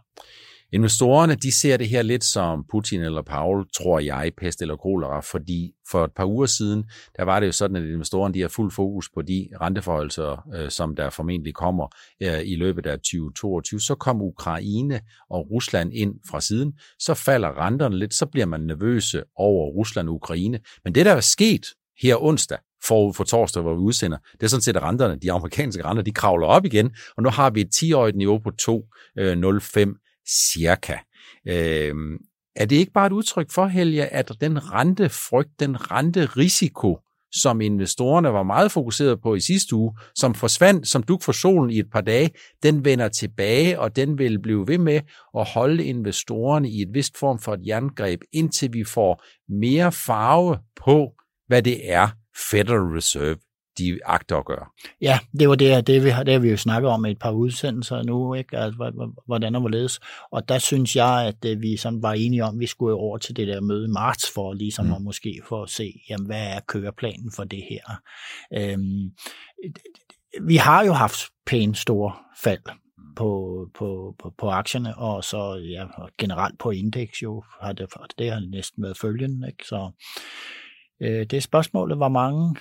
Investorerne, 0.73 1.35
de 1.35 1.51
ser 1.51 1.77
det 1.77 1.89
her 1.89 2.01
lidt 2.01 2.23
som 2.23 2.65
Putin 2.71 3.01
eller 3.01 3.21
Paul, 3.21 3.65
tror 3.77 3.99
jeg, 3.99 4.31
pest 4.37 4.61
eller 4.61 4.75
kolera, 4.75 5.19
fordi 5.19 5.71
for 5.91 6.05
et 6.05 6.11
par 6.15 6.25
uger 6.25 6.45
siden, 6.45 6.83
der 7.17 7.23
var 7.23 7.39
det 7.39 7.47
jo 7.47 7.51
sådan, 7.51 7.75
at 7.75 7.83
investorerne 7.83 8.33
de 8.33 8.41
har 8.41 8.47
fuld 8.47 8.71
fokus 8.71 9.09
på 9.13 9.21
de 9.21 9.49
renteforholdelser, 9.61 10.47
øh, 10.55 10.69
som 10.69 10.95
der 10.95 11.09
formentlig 11.09 11.53
kommer 11.53 11.87
øh, 12.23 12.41
i 12.45 12.55
løbet 12.55 12.85
af 12.85 12.97
2022. 12.97 13.79
Så 13.79 13.95
kom 13.95 14.21
Ukraine 14.21 14.99
og 15.29 15.51
Rusland 15.51 15.93
ind 15.93 16.15
fra 16.29 16.41
siden, 16.41 16.73
så 16.99 17.13
falder 17.13 17.65
renterne 17.65 17.97
lidt, 17.97 18.13
så 18.13 18.25
bliver 18.25 18.45
man 18.45 18.61
nervøse 18.61 19.23
over 19.35 19.69
Rusland 19.69 20.09
og 20.09 20.15
Ukraine. 20.15 20.59
Men 20.83 20.95
det, 20.95 21.05
der 21.05 21.13
er 21.13 21.19
sket 21.19 21.65
her 22.01 22.23
onsdag, 22.23 22.57
forud 22.87 23.13
for 23.13 23.23
torsdag, 23.23 23.61
hvor 23.61 23.73
vi 23.73 23.79
udsender, 23.79 24.17
det 24.31 24.43
er 24.43 24.47
sådan 24.47 24.61
set, 24.61 24.75
at 24.75 24.83
renterne, 24.83 25.19
de 25.19 25.31
amerikanske 25.31 25.85
renter, 25.85 26.03
de 26.03 26.11
kravler 26.11 26.47
op 26.47 26.65
igen, 26.65 26.95
og 27.17 27.23
nu 27.23 27.29
har 27.29 27.49
vi 27.49 27.61
et 27.61 27.75
10-årigt 27.75 28.17
niveau 28.17 28.39
på 28.39 28.51
2,05 28.61 30.02
cirka. 30.27 30.97
Øh, 31.47 31.95
er 32.55 32.65
det 32.65 32.75
ikke 32.75 32.91
bare 32.91 33.07
et 33.07 33.11
udtryk 33.11 33.51
for, 33.51 33.67
Helge, 33.67 34.05
at 34.05 34.31
den 34.41 34.73
rentefrygt, 34.73 35.59
den 35.59 35.91
renterisiko, 35.91 36.97
som 37.33 37.61
investorerne 37.61 38.33
var 38.33 38.43
meget 38.43 38.71
fokuseret 38.71 39.21
på 39.21 39.35
i 39.35 39.39
sidste 39.39 39.75
uge, 39.75 39.97
som 40.15 40.35
forsvandt 40.35 40.87
som 40.87 41.03
duk 41.03 41.23
for 41.23 41.31
solen 41.31 41.71
i 41.71 41.79
et 41.79 41.89
par 41.91 42.01
dage, 42.01 42.31
den 42.63 42.85
vender 42.85 43.07
tilbage, 43.07 43.79
og 43.79 43.95
den 43.95 44.17
vil 44.17 44.41
blive 44.41 44.67
ved 44.67 44.77
med 44.77 45.01
at 45.37 45.45
holde 45.45 45.85
investorerne 45.85 46.69
i 46.69 46.81
et 46.81 46.89
vist 46.93 47.17
form 47.17 47.39
for 47.39 47.53
et 47.53 47.67
jerngreb, 47.67 48.21
indtil 48.31 48.73
vi 48.73 48.83
får 48.83 49.23
mere 49.49 49.91
farve 49.91 50.57
på, 50.85 51.13
hvad 51.47 51.61
det 51.63 51.91
er, 51.91 52.07
Federal 52.51 52.95
Reserve 52.95 53.37
de 53.77 53.99
agter 54.05 54.37
at 54.37 54.45
gøre. 54.45 54.65
Ja, 55.01 55.19
det 55.39 55.49
var 55.49 55.55
det, 55.55 55.87
det, 55.87 56.03
vi 56.03 56.09
har, 56.09 56.23
det 56.23 56.33
har 56.33 56.39
vi 56.39 56.49
jo 56.49 56.57
snakket 56.57 56.91
om 56.91 57.05
i 57.05 57.11
et 57.11 57.19
par 57.19 57.31
udsendelser 57.31 58.03
nu, 58.03 58.33
ikke? 58.33 58.57
Altså, 58.57 59.11
hvordan 59.25 59.55
og 59.55 59.61
hvorledes. 59.61 59.99
Og 60.31 60.49
der 60.49 60.57
synes 60.57 60.95
jeg, 60.95 61.27
at 61.27 61.45
øh, 61.45 61.61
vi 61.61 61.77
sådan 61.77 62.01
var 62.01 62.13
enige 62.13 62.43
om, 62.43 62.55
at 62.55 62.59
vi 62.59 62.67
skulle 62.67 62.95
over 62.95 63.17
til 63.17 63.35
det 63.35 63.47
der 63.47 63.61
møde 63.61 63.85
i 63.85 63.91
marts, 63.91 64.33
for 64.33 64.53
ligesom 64.53 64.85
mm. 64.85 64.93
at 64.93 65.01
måske 65.01 65.41
for 65.47 65.63
at 65.63 65.69
se, 65.69 65.93
jamen, 66.09 66.25
hvad 66.25 66.47
er 66.47 66.59
køreplanen 66.67 67.31
for 67.35 67.43
det 67.43 67.63
her. 67.69 68.01
Øhm, 68.53 69.11
vi 70.41 70.55
har 70.55 70.85
jo 70.85 70.93
haft 70.93 71.19
pænt 71.45 71.77
store 71.77 72.13
fald 72.43 72.61
på, 73.15 73.59
på, 73.73 74.15
på, 74.19 74.33
på 74.37 74.49
aktierne, 74.49 74.97
og 74.97 75.23
så 75.23 75.53
ja, 75.55 75.85
generelt 76.17 76.59
på 76.59 76.71
indeks 76.71 77.23
jo, 77.23 77.43
har 77.61 77.73
det, 77.73 77.93
det 78.17 78.31
har 78.31 78.39
næsten 78.51 78.83
været 78.83 78.97
følgen. 78.97 79.43
Ikke? 79.47 79.63
Så 79.65 79.91
øh, 81.01 81.25
det 81.25 81.43
spørgsmålet, 81.43 81.97
hvor 81.97 82.09
mange 82.09 82.55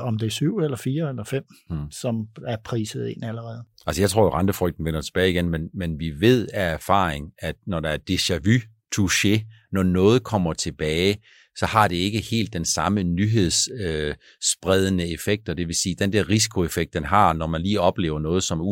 om 0.00 0.18
det 0.18 0.26
er 0.26 0.30
syv 0.30 0.58
eller 0.58 0.76
fire 0.76 1.08
eller 1.08 1.24
fem, 1.24 1.44
hmm. 1.70 1.90
som 1.90 2.26
er 2.46 2.56
priset 2.64 3.08
ind 3.08 3.24
allerede. 3.24 3.64
Altså 3.86 4.02
jeg 4.02 4.10
tror, 4.10 4.26
at 4.26 4.34
rentefrygten 4.34 4.84
vender 4.84 5.00
tilbage 5.00 5.30
igen, 5.30 5.48
men, 5.48 5.68
men 5.74 5.98
vi 5.98 6.20
ved 6.20 6.48
af 6.54 6.72
erfaring, 6.72 7.32
at 7.38 7.56
når 7.66 7.80
der 7.80 7.88
er 7.88 7.98
déjà 8.10 8.34
vu, 8.34 8.58
touché, 8.94 9.44
når 9.72 9.82
noget 9.82 10.22
kommer 10.22 10.52
tilbage, 10.52 11.16
så 11.58 11.66
har 11.66 11.88
det 11.88 11.96
ikke 11.96 12.20
helt 12.30 12.52
den 12.52 12.64
samme 12.64 13.02
nyhedsspredende 13.02 15.04
øh, 15.04 15.10
effekt, 15.10 15.48
og 15.48 15.56
det 15.56 15.68
vil 15.68 15.76
sige, 15.76 15.94
den 15.98 16.12
der 16.12 16.28
risikoeffekt, 16.28 16.94
den 16.94 17.04
har, 17.04 17.32
når 17.32 17.46
man 17.46 17.62
lige 17.62 17.80
oplever 17.80 18.18
noget, 18.18 18.42
som 18.42 18.60
er 18.60 18.64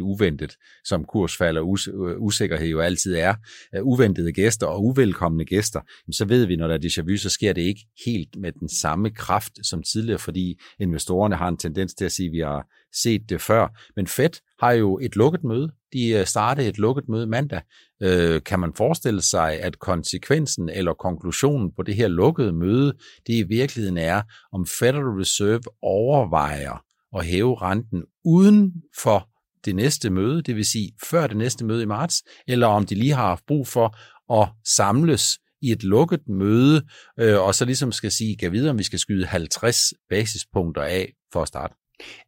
uventet, 0.00 0.56
som 0.84 1.04
kursfald 1.04 1.58
og 1.58 1.68
us- 1.68 1.90
øh, 1.90 2.22
usikkerhed 2.22 2.68
jo 2.68 2.80
altid 2.80 3.14
er, 3.14 3.34
øh, 3.74 3.82
uventede 3.82 4.32
gæster 4.32 4.66
og 4.66 4.84
uvelkomne 4.84 5.44
gæster, 5.44 5.80
så 6.12 6.24
ved 6.24 6.46
vi, 6.46 6.56
når 6.56 6.68
der 6.68 6.74
er 6.74 6.78
déjà 6.78 7.10
vu, 7.10 7.16
så 7.16 7.28
sker 7.28 7.52
det 7.52 7.62
ikke 7.62 7.86
helt 8.06 8.36
med 8.36 8.52
den 8.52 8.68
samme 8.68 9.10
kraft 9.10 9.52
som 9.62 9.82
tidligere, 9.82 10.18
fordi 10.18 10.60
investorerne 10.80 11.36
har 11.36 11.48
en 11.48 11.56
tendens 11.56 11.94
til 11.94 12.04
at 12.04 12.12
sige, 12.12 12.26
at 12.26 12.32
vi 12.32 12.38
har 12.38 12.66
set 13.02 13.22
det 13.28 13.40
før. 13.40 13.68
Men 13.96 14.06
Fed 14.06 14.30
har 14.60 14.72
jo 14.72 14.98
et 15.02 15.16
lukket 15.16 15.44
møde. 15.44 15.72
De 15.92 16.08
øh, 16.08 16.26
startede 16.26 16.68
et 16.68 16.78
lukket 16.78 17.08
møde 17.08 17.26
mandag. 17.26 17.60
Øh, 18.02 18.42
kan 18.42 18.60
man 18.60 18.72
forestille 18.76 19.22
sig, 19.22 19.60
at 19.60 19.78
konsekvensen 19.78 20.68
eller 20.68 20.94
konklusionen 20.94 21.72
på 21.76 21.82
det 21.82 21.94
her 21.94 22.08
lukkede 22.08 22.52
møde, 22.52 22.92
det 23.26 23.34
i 23.34 23.42
virkeligheden 23.42 23.98
er, 23.98 24.22
om 24.52 24.66
Federal 24.66 25.18
Reserve 25.20 25.62
overvejer 25.82 26.82
at 27.16 27.26
hæve 27.26 27.62
renten 27.62 28.02
uden 28.24 28.72
for 29.02 29.28
det 29.64 29.76
næste 29.76 30.10
møde, 30.10 30.42
det 30.42 30.56
vil 30.56 30.64
sige 30.64 30.92
før 31.10 31.26
det 31.26 31.36
næste 31.36 31.64
møde 31.64 31.82
i 31.82 31.86
marts, 31.86 32.22
eller 32.48 32.66
om 32.66 32.86
de 32.86 32.94
lige 32.94 33.12
har 33.12 33.28
haft 33.28 33.46
brug 33.46 33.68
for 33.68 33.96
at 34.42 34.48
samles 34.64 35.38
i 35.62 35.72
et 35.72 35.82
lukket 35.82 36.28
møde, 36.28 36.86
øh, 37.20 37.40
og 37.40 37.54
så 37.54 37.64
ligesom 37.64 37.92
skal 37.92 38.12
sige, 38.12 38.36
kan 38.36 38.52
videre, 38.52 38.70
om 38.70 38.78
vi 38.78 38.82
skal 38.82 38.98
skyde 38.98 39.26
50 39.26 39.78
basispunkter 40.10 40.82
af 40.82 41.12
for 41.32 41.42
at 41.42 41.48
starte. 41.48 41.74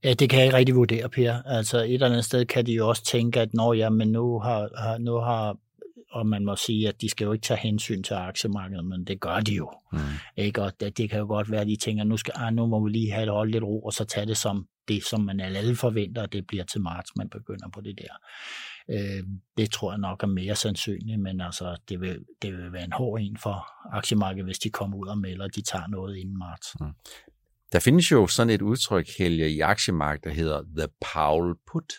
Ja, 0.05 0.13
det 0.13 0.31
kan 0.31 0.39
jeg 0.39 0.47
ikke 0.47 0.57
rigtig 0.57 0.75
vurdere, 0.75 1.09
Per. 1.09 1.43
Altså 1.47 1.79
et 1.79 1.95
eller 1.95 2.07
andet 2.07 2.25
sted 2.25 2.45
kan 2.45 2.67
de 2.67 2.73
jo 2.73 2.89
også 2.89 3.05
tænke, 3.05 3.41
at 3.41 3.55
når 3.55 3.73
ja, 3.73 3.89
men 3.89 4.13
nu 4.13 4.39
har, 4.39 4.69
har, 4.77 4.99
nu 4.99 5.15
har 5.15 5.57
og 6.11 6.27
man 6.27 6.45
må 6.45 6.57
sige, 6.57 6.89
at 6.89 7.01
de 7.01 7.09
skal 7.09 7.25
jo 7.25 7.33
ikke 7.33 7.43
tage 7.43 7.61
hensyn 7.61 8.03
til 8.03 8.15
aktiemarkedet, 8.15 8.85
men 8.85 9.05
det 9.05 9.21
gør 9.21 9.41
de 9.41 9.55
jo. 9.55 9.73
Mm. 9.93 9.99
Ikke? 10.37 10.63
Og 10.63 10.81
det, 10.81 10.99
det 10.99 11.11
kan 11.11 11.19
jo 11.19 11.27
godt 11.27 11.51
være, 11.51 11.61
at 11.61 11.67
de 11.67 11.77
tænker, 11.77 12.05
nu, 12.05 12.17
skal, 12.17 12.35
ah, 12.37 12.55
nu 12.55 12.67
må 12.67 12.85
vi 12.85 12.91
lige 12.91 13.13
have 13.13 13.27
det 13.27 13.35
holdt 13.35 13.53
lidt 13.53 13.65
ro, 13.65 13.83
og 13.83 13.93
så 13.93 14.05
tage 14.05 14.27
det 14.27 14.37
som 14.37 14.69
det, 14.89 15.05
som 15.05 15.21
man 15.21 15.41
alle 15.41 15.77
forventer, 15.77 16.23
at 16.23 16.33
det 16.33 16.47
bliver 16.47 16.65
til 16.65 16.81
marts, 16.81 17.11
man 17.17 17.29
begynder 17.29 17.69
på 17.75 17.81
det 17.81 17.99
der. 17.99 18.15
Øh, 18.91 19.25
det 19.57 19.71
tror 19.71 19.93
jeg 19.93 19.99
nok 19.99 20.23
er 20.23 20.27
mere 20.27 20.55
sandsynligt, 20.55 21.21
men 21.21 21.41
altså, 21.41 21.77
det 21.89 22.01
vil, 22.01 22.25
det 22.43 22.53
vil 22.53 22.73
være 22.73 22.85
en 22.85 22.93
hård 22.93 23.21
en 23.21 23.37
for 23.37 23.67
aktiemarkedet, 23.97 24.45
hvis 24.45 24.59
de 24.59 24.71
kommer 24.71 24.97
ud 24.97 25.09
og 25.09 25.19
melder, 25.19 25.45
at 25.45 25.55
de 25.55 25.63
tager 25.63 25.87
noget 25.87 26.17
inden 26.17 26.39
marts. 26.39 26.69
Mm. 26.81 26.87
Der 27.73 27.79
findes 27.79 28.11
jo 28.11 28.27
sådan 28.27 28.51
et 28.51 28.63
udtryk, 28.63 29.07
Helge, 29.19 29.51
i 29.51 29.61
aktiemarkedet, 29.61 30.25
der 30.25 30.31
hedder 30.31 30.63
the 30.79 30.89
Powell 31.15 31.55
put, 31.73 31.93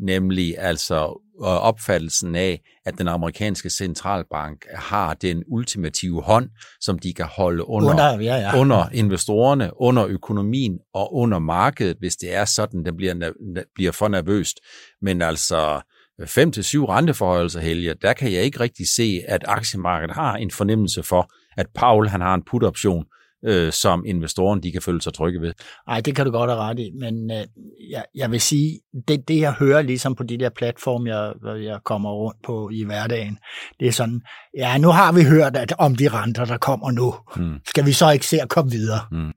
nemlig 0.00 0.58
altså 0.58 1.22
opfattelsen 1.40 2.34
af, 2.34 2.60
at 2.84 2.98
den 2.98 3.08
amerikanske 3.08 3.70
centralbank 3.70 4.64
har 4.74 5.14
den 5.14 5.42
ultimative 5.46 6.22
hånd, 6.22 6.50
som 6.80 6.98
de 6.98 7.14
kan 7.14 7.24
holde 7.24 7.68
under, 7.68 7.90
under, 7.90 8.20
ja, 8.20 8.36
ja. 8.36 8.58
under 8.60 8.88
investorerne, 8.92 9.70
under 9.80 10.06
økonomien 10.06 10.78
og 10.94 11.14
under 11.14 11.38
markedet, 11.38 11.96
hvis 11.98 12.16
det 12.16 12.34
er 12.34 12.44
sådan, 12.44 12.84
det 12.84 12.96
bliver, 12.96 13.32
bliver 13.74 13.92
for 13.92 14.08
nervøst. 14.08 14.60
Men 15.02 15.22
altså, 15.22 15.80
5 16.26 16.52
til 16.52 16.64
syv 16.64 16.84
renteforholdelser, 16.84 17.60
Helge, 17.60 17.94
der 18.02 18.12
kan 18.12 18.32
jeg 18.32 18.42
ikke 18.42 18.60
rigtig 18.60 18.86
se, 18.88 19.22
at 19.28 19.44
aktiemarkedet 19.48 20.14
har 20.14 20.36
en 20.36 20.50
fornemmelse 20.50 21.02
for, 21.02 21.30
at 21.56 21.66
Paul 21.74 22.08
han 22.08 22.20
har 22.20 22.34
en 22.34 22.42
put-option 22.50 23.04
øh, 23.44 23.72
som 23.72 24.04
investoren 24.06 24.62
de 24.62 24.72
kan 24.72 24.82
føle 24.82 25.02
sig 25.02 25.14
trygge 25.14 25.40
ved. 25.40 25.52
Nej, 25.86 26.00
det 26.00 26.16
kan 26.16 26.24
du 26.24 26.30
godt 26.30 26.50
have 26.50 26.62
ret 26.62 26.78
i, 26.78 26.90
men 27.00 27.30
øh, 27.30 27.46
jeg, 27.90 28.04
jeg 28.14 28.30
vil 28.30 28.40
sige, 28.40 28.80
det, 29.08 29.28
det 29.28 29.40
jeg 29.40 29.52
hører 29.52 29.82
ligesom 29.82 30.14
på 30.14 30.22
de 30.22 30.38
der 30.38 30.50
platforme, 30.50 31.16
jeg, 31.16 31.32
jeg 31.64 31.78
kommer 31.84 32.10
rundt 32.10 32.38
på 32.44 32.70
i 32.72 32.84
hverdagen, 32.84 33.38
det 33.80 33.88
er 33.88 33.92
sådan, 33.92 34.20
ja, 34.56 34.78
nu 34.78 34.88
har 34.88 35.12
vi 35.12 35.24
hørt 35.24 35.56
at 35.56 35.74
om 35.78 35.96
de 35.96 36.08
renter, 36.08 36.44
der 36.44 36.58
kommer 36.58 36.90
nu. 36.90 37.14
Mm. 37.36 37.58
Skal 37.66 37.86
vi 37.86 37.92
så 37.92 38.10
ikke 38.10 38.26
se 38.26 38.40
at 38.40 38.48
komme 38.48 38.70
videre? 38.70 39.00
Mm. 39.12 39.32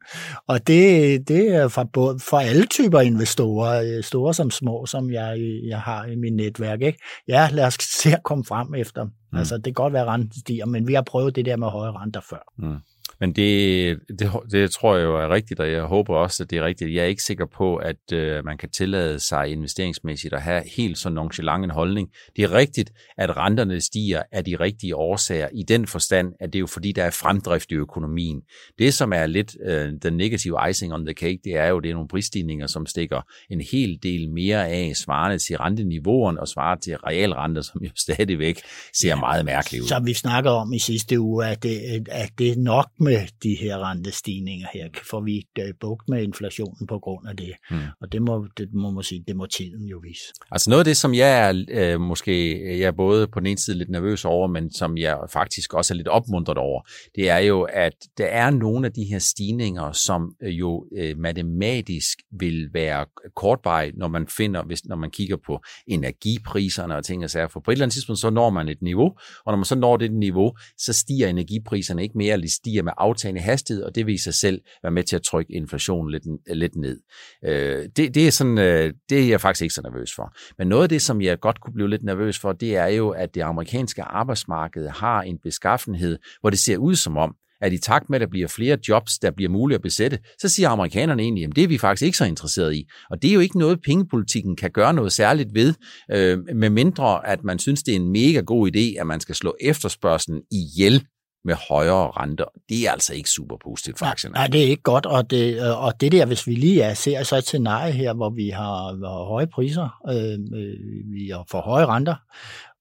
Og 0.48 0.68
det, 0.68 1.28
det 1.28 1.56
er 1.56 1.68
for, 1.68 1.84
både, 1.94 2.20
for 2.20 2.38
alle 2.38 2.66
typer 2.66 3.00
investorer, 3.00 3.98
øh, 3.98 4.04
store 4.04 4.34
som 4.34 4.52
små, 4.52 4.86
som 4.86 5.12
jeg, 5.12 5.38
jeg 5.68 5.82
har 5.82 6.06
i 6.06 6.16
mit 6.16 6.34
netværk. 6.34 6.82
Ikke? 6.82 7.00
Ja, 7.28 7.50
lad 7.52 7.66
os 7.66 7.78
se 8.02 8.10
at 8.10 8.24
komme 8.24 8.46
frem 8.46 8.74
efter. 8.74 9.04
Mm. 9.04 9.38
Altså, 9.38 9.56
det 9.56 9.64
kan 9.64 9.74
godt 9.74 9.94
være, 9.94 10.02
at 10.02 10.08
renten 10.08 10.40
stiger, 10.40 10.66
men 10.66 10.88
vi 10.88 10.94
har 10.94 11.02
prøvet 11.02 11.36
det 11.36 11.46
der 11.46 11.58
med 11.58 11.68
høje 11.68 11.92
renter 11.92 12.22
før. 12.30 12.54
Mm. 12.58 12.78
Men 13.20 13.34
det, 13.34 14.00
det, 14.20 14.32
det 14.52 14.72
tror 14.72 14.96
jeg 14.96 15.04
jo 15.04 15.18
er 15.18 15.30
rigtigt, 15.30 15.60
og 15.60 15.72
jeg 15.72 15.84
håber 15.84 16.16
også, 16.16 16.44
at 16.44 16.50
det 16.50 16.58
er 16.58 16.66
rigtigt. 16.66 16.94
Jeg 16.94 17.02
er 17.02 17.08
ikke 17.08 17.24
sikker 17.24 17.46
på, 17.46 17.76
at 17.76 18.14
øh, 18.14 18.46
man 18.46 18.58
kan 18.58 18.70
tillade 18.70 19.20
sig 19.20 19.48
investeringsmæssigt 19.48 20.34
at 20.34 20.42
have 20.42 20.64
helt 20.76 20.98
så 20.98 21.10
nonchalant 21.10 21.64
en 21.64 21.72
holdning. 21.72 22.10
Det 22.36 22.44
er 22.44 22.54
rigtigt, 22.54 22.92
at 23.18 23.38
renterne 23.38 23.82
stiger 23.82 24.22
af 24.32 24.46
de 24.46 24.56
rigtige 24.56 24.96
årsager 24.96 25.48
i 25.54 25.64
den 25.64 25.88
forstand, 25.88 26.34
at 26.40 26.54
det 26.54 26.60
er 26.60 26.62
jo 26.62 26.68
fordi, 26.68 26.92
der 26.92 27.04
er 27.04 27.10
fremdrift 27.10 27.72
i 27.72 27.76
økonomien. 27.76 28.42
Det, 28.80 28.94
som 28.94 29.14
er 29.14 29.26
lidt 29.26 29.58
øh, 29.66 29.94
den 30.04 30.14
negative 30.14 30.70
icing 30.70 30.94
on 30.94 31.06
the 31.06 31.14
cake, 31.14 31.40
det 31.44 31.58
er 31.58 31.68
jo, 31.68 31.80
det 31.80 31.90
er 31.90 31.94
nogle 31.94 32.08
prisstigninger, 32.08 32.68
som 32.68 32.86
stikker 32.86 33.22
en 33.50 33.62
hel 33.72 34.00
del 34.04 34.30
mere 34.30 34.68
af, 34.70 34.92
svarende 34.96 35.38
til 35.38 35.58
renteniveauerne 35.58 36.40
og 36.40 36.48
svarer 36.48 36.76
til 36.76 36.98
realrenter, 36.98 37.62
som 37.62 37.82
jo 37.84 37.90
stadigvæk 38.08 38.62
ser 38.94 39.16
meget 39.16 39.46
mærkeligt 39.46 39.84
ud. 39.84 39.88
Som 39.88 40.06
vi 40.06 40.14
snakker 40.14 40.52
om 40.52 40.74
i 40.74 40.80
sidste 40.80 41.20
uge, 41.20 41.46
at 41.46 41.64
det, 41.64 42.08
at 42.12 42.30
det 42.38 42.58
nok 42.58 42.90
med 43.00 43.28
de 43.44 43.56
her 43.56 43.78
rentestigninger 43.90 44.68
her, 44.74 44.90
får 45.10 45.22
vi 45.22 45.48
øh, 45.60 45.74
bugt 45.80 46.10
med 46.10 46.24
inflationen 46.24 46.88
på 46.88 47.00
grund 47.00 47.28
af 47.28 47.38
det. 47.38 47.54
Mm. 47.72 47.78
Og 48.02 48.12
det 48.12 48.22
må, 48.22 48.48
det 48.58 48.74
må 48.74 48.92
man 48.92 49.04
sige, 49.04 49.24
det 49.28 49.36
må 49.36 49.46
tiden 49.46 49.86
jo 49.86 50.00
vise. 50.04 50.24
Altså 50.52 50.70
noget 50.70 50.80
af 50.80 50.86
det, 50.86 50.98
som 50.98 51.14
jeg 51.14 51.50
er 51.50 51.66
øh, 51.70 52.02
måske, 52.02 52.34
jeg 52.80 52.88
er 52.88 52.92
både 52.92 53.28
på 53.28 53.40
den 53.40 53.48
ene 53.48 53.58
side 53.58 53.78
lidt 53.78 53.90
nervøs 53.90 54.26
over, 54.26 54.48
men 54.48 54.72
som 54.72 54.98
jeg 54.98 55.18
faktisk 55.34 55.74
også 55.74 55.94
er 55.94 55.96
lidt 55.96 56.08
opmuntret 56.08 56.58
over, 56.58 56.82
det 57.16 57.30
er 57.30 57.38
jo, 57.38 57.62
at 57.62 57.94
der 58.18 58.26
er 58.26 58.50
nogle 58.50 58.88
af 58.88 58.94
de 58.94 59.04
her 59.04 59.20
stigninger, 59.20 59.92
som 59.92 60.36
øh, 60.44 60.60
jo 60.60 60.86
øh, 60.98 61.18
matematisk 61.18 62.18
vil 62.40 62.70
være 62.74 63.06
kortvarige, 63.36 63.94
når 63.98 64.08
man 64.08 64.28
finder, 64.28 64.64
hvis, 64.64 64.86
når 64.86 64.96
man 64.96 65.12
kigger 65.12 65.38
på 65.46 65.62
energipriserne 65.88 66.96
og 66.96 67.06
ting 67.06 67.24
og 67.24 67.30
sager. 67.30 67.48
For 67.48 67.60
på 67.60 67.72
et 67.72 67.76
eller 67.76 67.86
andet 67.86 67.94
tidspunkt, 67.94 68.20
så 68.20 68.30
når 68.30 68.50
man 68.50 68.70
et 68.70 68.82
niveau, 68.82 69.08
og 69.46 69.52
når 69.52 69.56
man 69.56 69.66
så 69.66 69.76
når 69.76 69.98
det 69.98 70.12
niveau, 70.12 70.54
så 70.78 70.94
stiger 70.94 71.28
energipriserne 71.28 72.04
ikke 72.04 72.18
mere, 72.18 72.34
eller 72.34 72.48
stiger 72.50 72.84
med 72.90 72.94
aftagende 72.98 73.42
hastighed, 73.42 73.84
og 73.84 73.96
det 73.96 74.06
vil 74.06 74.14
i 74.16 74.18
sig 74.18 74.34
selv 74.34 74.62
være 74.84 74.92
med 74.92 75.04
til 75.04 75.16
at 75.16 75.22
trykke 75.22 75.54
inflationen 75.54 76.12
lidt, 76.12 76.24
lidt 76.58 76.76
ned. 76.76 77.00
Øh, 77.46 77.90
det, 77.96 78.16
det, 78.16 78.28
er 78.28 78.32
sådan, 78.32 78.58
øh, 78.58 78.94
det 79.10 79.24
er 79.24 79.28
jeg 79.28 79.42
faktisk 79.42 79.62
ikke 79.62 79.74
så 79.74 79.82
nervøs 79.82 80.14
for. 80.16 80.34
Men 80.58 80.68
noget 80.68 80.84
af 80.84 80.90
det, 80.90 81.02
som 81.02 81.22
jeg 81.22 81.40
godt 81.40 81.62
kunne 81.62 81.74
blive 81.74 81.90
lidt 81.90 82.04
nervøs 82.04 82.40
for, 82.40 82.52
det 82.52 82.76
er 82.76 82.88
jo, 82.88 83.10
at 83.10 83.36
det 83.36 83.42
amerikanske 83.42 84.04
arbejdsmarked 84.04 84.88
har 84.88 85.22
en 85.22 85.38
beskaffenhed, 85.44 86.18
hvor 86.42 86.50
det 86.50 86.60
ser 86.60 86.78
ud 86.78 86.96
som 86.96 87.18
om, 87.18 87.36
at 87.62 87.74
i 87.74 87.78
takt 87.78 88.10
med, 88.10 88.18
at 88.18 88.22
der 88.22 88.28
bliver 88.28 88.48
flere 88.48 88.78
jobs, 88.88 89.20
der 89.20 89.32
bliver 89.32 89.50
muligt 89.50 89.76
at 89.76 89.82
besætte, 89.82 90.20
så 90.42 90.50
siger 90.50 90.70
amerikanerne 90.70 91.24
egentlig, 91.24 91.44
at 91.44 91.56
det 91.56 91.64
er 91.64 91.68
vi 91.68 91.78
faktisk 91.78 92.06
ikke 92.06 92.18
så 92.18 92.26
interesseret 92.26 92.76
i. 92.76 92.86
Og 93.10 93.22
det 93.22 93.30
er 93.30 93.34
jo 93.34 93.40
ikke 93.40 93.60
noget, 93.60 93.82
pengepolitikken 93.82 94.56
kan 94.56 94.72
gøre 94.72 94.94
noget 94.94 95.12
særligt 95.12 95.54
ved, 95.54 95.74
øh, 96.12 96.38
med 96.56 96.70
mindre 96.70 97.28
at 97.28 97.44
man 97.44 97.60
synes, 97.60 97.84
det 97.84 97.92
er 97.92 97.96
en 97.96 98.12
mega 98.12 98.40
god 98.40 98.72
idé, 98.76 99.02
at 99.02 99.08
man 99.08 99.20
skal 99.20 99.36
slå 99.36 99.56
efterspørgselen 99.62 100.42
ihjel 100.52 101.06
med 101.46 101.56
højere 101.70 102.12
renter. 102.12 102.46
Det 102.70 102.88
er 102.88 102.92
altså 102.92 103.14
ikke 103.14 103.30
super 103.30 103.58
positivt 103.64 104.00
for 104.00 104.06
aktierne. 104.06 104.34
Nej, 104.34 104.48
det 104.48 104.64
er 104.64 104.68
ikke 104.68 104.84
godt, 104.84 105.06
og 105.06 105.30
det, 105.30 105.74
og 105.76 106.02
det 106.02 106.12
der, 106.12 106.26
hvis 106.26 106.48
vi 106.48 106.56
lige 106.56 106.82
er, 106.82 106.94
ser 106.94 107.24
så 107.24 107.36
et 107.36 107.44
scenarie 107.44 107.92
her, 107.92 108.14
hvor 108.14 108.30
vi 108.30 108.50
har, 108.50 109.08
har 109.08 109.26
høje 109.26 109.48
priser, 109.48 110.00
øh, 110.10 110.60
øh 110.60 110.76
vi 111.14 111.30
har 111.30 111.46
for 111.52 111.62
høje 111.62 111.86
renter, 111.86 112.16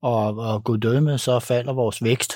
og, 0.02 0.36
og 0.36 0.64
guddømme, 0.64 1.18
så 1.18 1.40
falder 1.40 1.72
vores 1.72 2.02
vækst. 2.02 2.32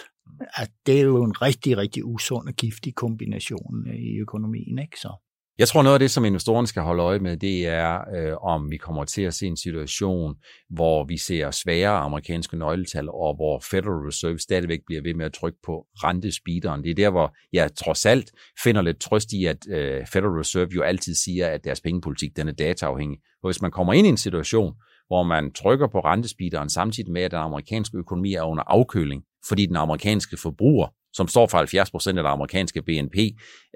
At 0.55 0.71
det 0.87 0.99
er 0.99 1.03
jo 1.03 1.25
en 1.25 1.43
rigtig, 1.43 1.77
rigtig 1.77 2.05
usund 2.05 2.49
og 2.49 2.55
giftig 2.55 2.95
kombination 2.95 3.87
i 3.87 4.19
økonomien. 4.19 4.79
Ikke? 4.79 5.01
Så. 5.01 5.32
Jeg 5.63 5.69
tror, 5.69 5.83
noget 5.83 5.95
af 5.95 6.01
det, 6.01 6.11
som 6.11 6.25
investorerne 6.25 6.67
skal 6.67 6.83
holde 6.83 7.03
øje 7.03 7.19
med, 7.19 7.37
det 7.37 7.67
er, 7.67 8.01
øh, 8.17 8.37
om 8.37 8.71
vi 8.71 8.77
kommer 8.77 9.05
til 9.05 9.23
at 9.23 9.35
se 9.35 9.47
en 9.47 9.57
situation, 9.57 10.35
hvor 10.71 11.05
vi 11.05 11.17
ser 11.17 11.51
svære 11.51 11.91
amerikanske 11.91 12.57
nøgletal, 12.57 13.09
og 13.09 13.35
hvor 13.35 13.61
Federal 13.71 14.07
Reserve 14.07 14.39
stadigvæk 14.39 14.81
bliver 14.87 15.03
ved 15.03 15.15
med 15.15 15.27
at 15.27 15.33
trykke 15.33 15.59
på 15.67 15.87
rentespeederen. 15.95 16.85
Det 16.85 16.91
er 16.91 16.95
der, 16.95 17.11
hvor 17.11 17.35
jeg 17.53 17.75
trods 17.75 18.07
alt 18.07 18.33
finder 18.63 18.83
lidt 18.83 19.01
trøst 19.01 19.33
i, 19.33 19.45
at 19.45 19.69
øh, 19.69 20.07
Federal 20.07 20.33
Reserve 20.39 20.69
jo 20.75 20.83
altid 20.83 21.15
siger, 21.15 21.49
at 21.49 21.65
deres 21.65 21.81
pengepolitik 21.81 22.37
den 22.37 22.49
er 22.49 22.53
dataafhængig. 22.53 23.19
Og 23.43 23.49
hvis 23.49 23.63
man 23.63 23.71
kommer 23.71 23.93
ind 23.93 24.07
i 24.07 24.11
en 24.11 24.17
situation, 24.17 24.75
hvor 25.07 25.23
man 25.23 25.53
trykker 25.53 25.87
på 25.87 26.01
rentespeederen 26.01 26.71
samtidig 26.71 27.13
med, 27.13 27.23
at 27.23 27.31
den 27.31 27.41
amerikanske 27.41 27.99
økonomi 27.99 28.35
er 28.35 28.43
under 28.43 28.65
afkøling, 28.67 29.23
fordi 29.49 29.67
den 29.67 29.77
amerikanske 29.77 30.37
forbruger 30.37 30.87
som 31.13 31.29
står 31.29 31.47
for 31.47 31.59
70 31.59 31.91
procent 31.91 32.19
af 32.19 32.25
det 32.25 32.31
amerikanske 32.31 32.83
BNP, 32.83 33.17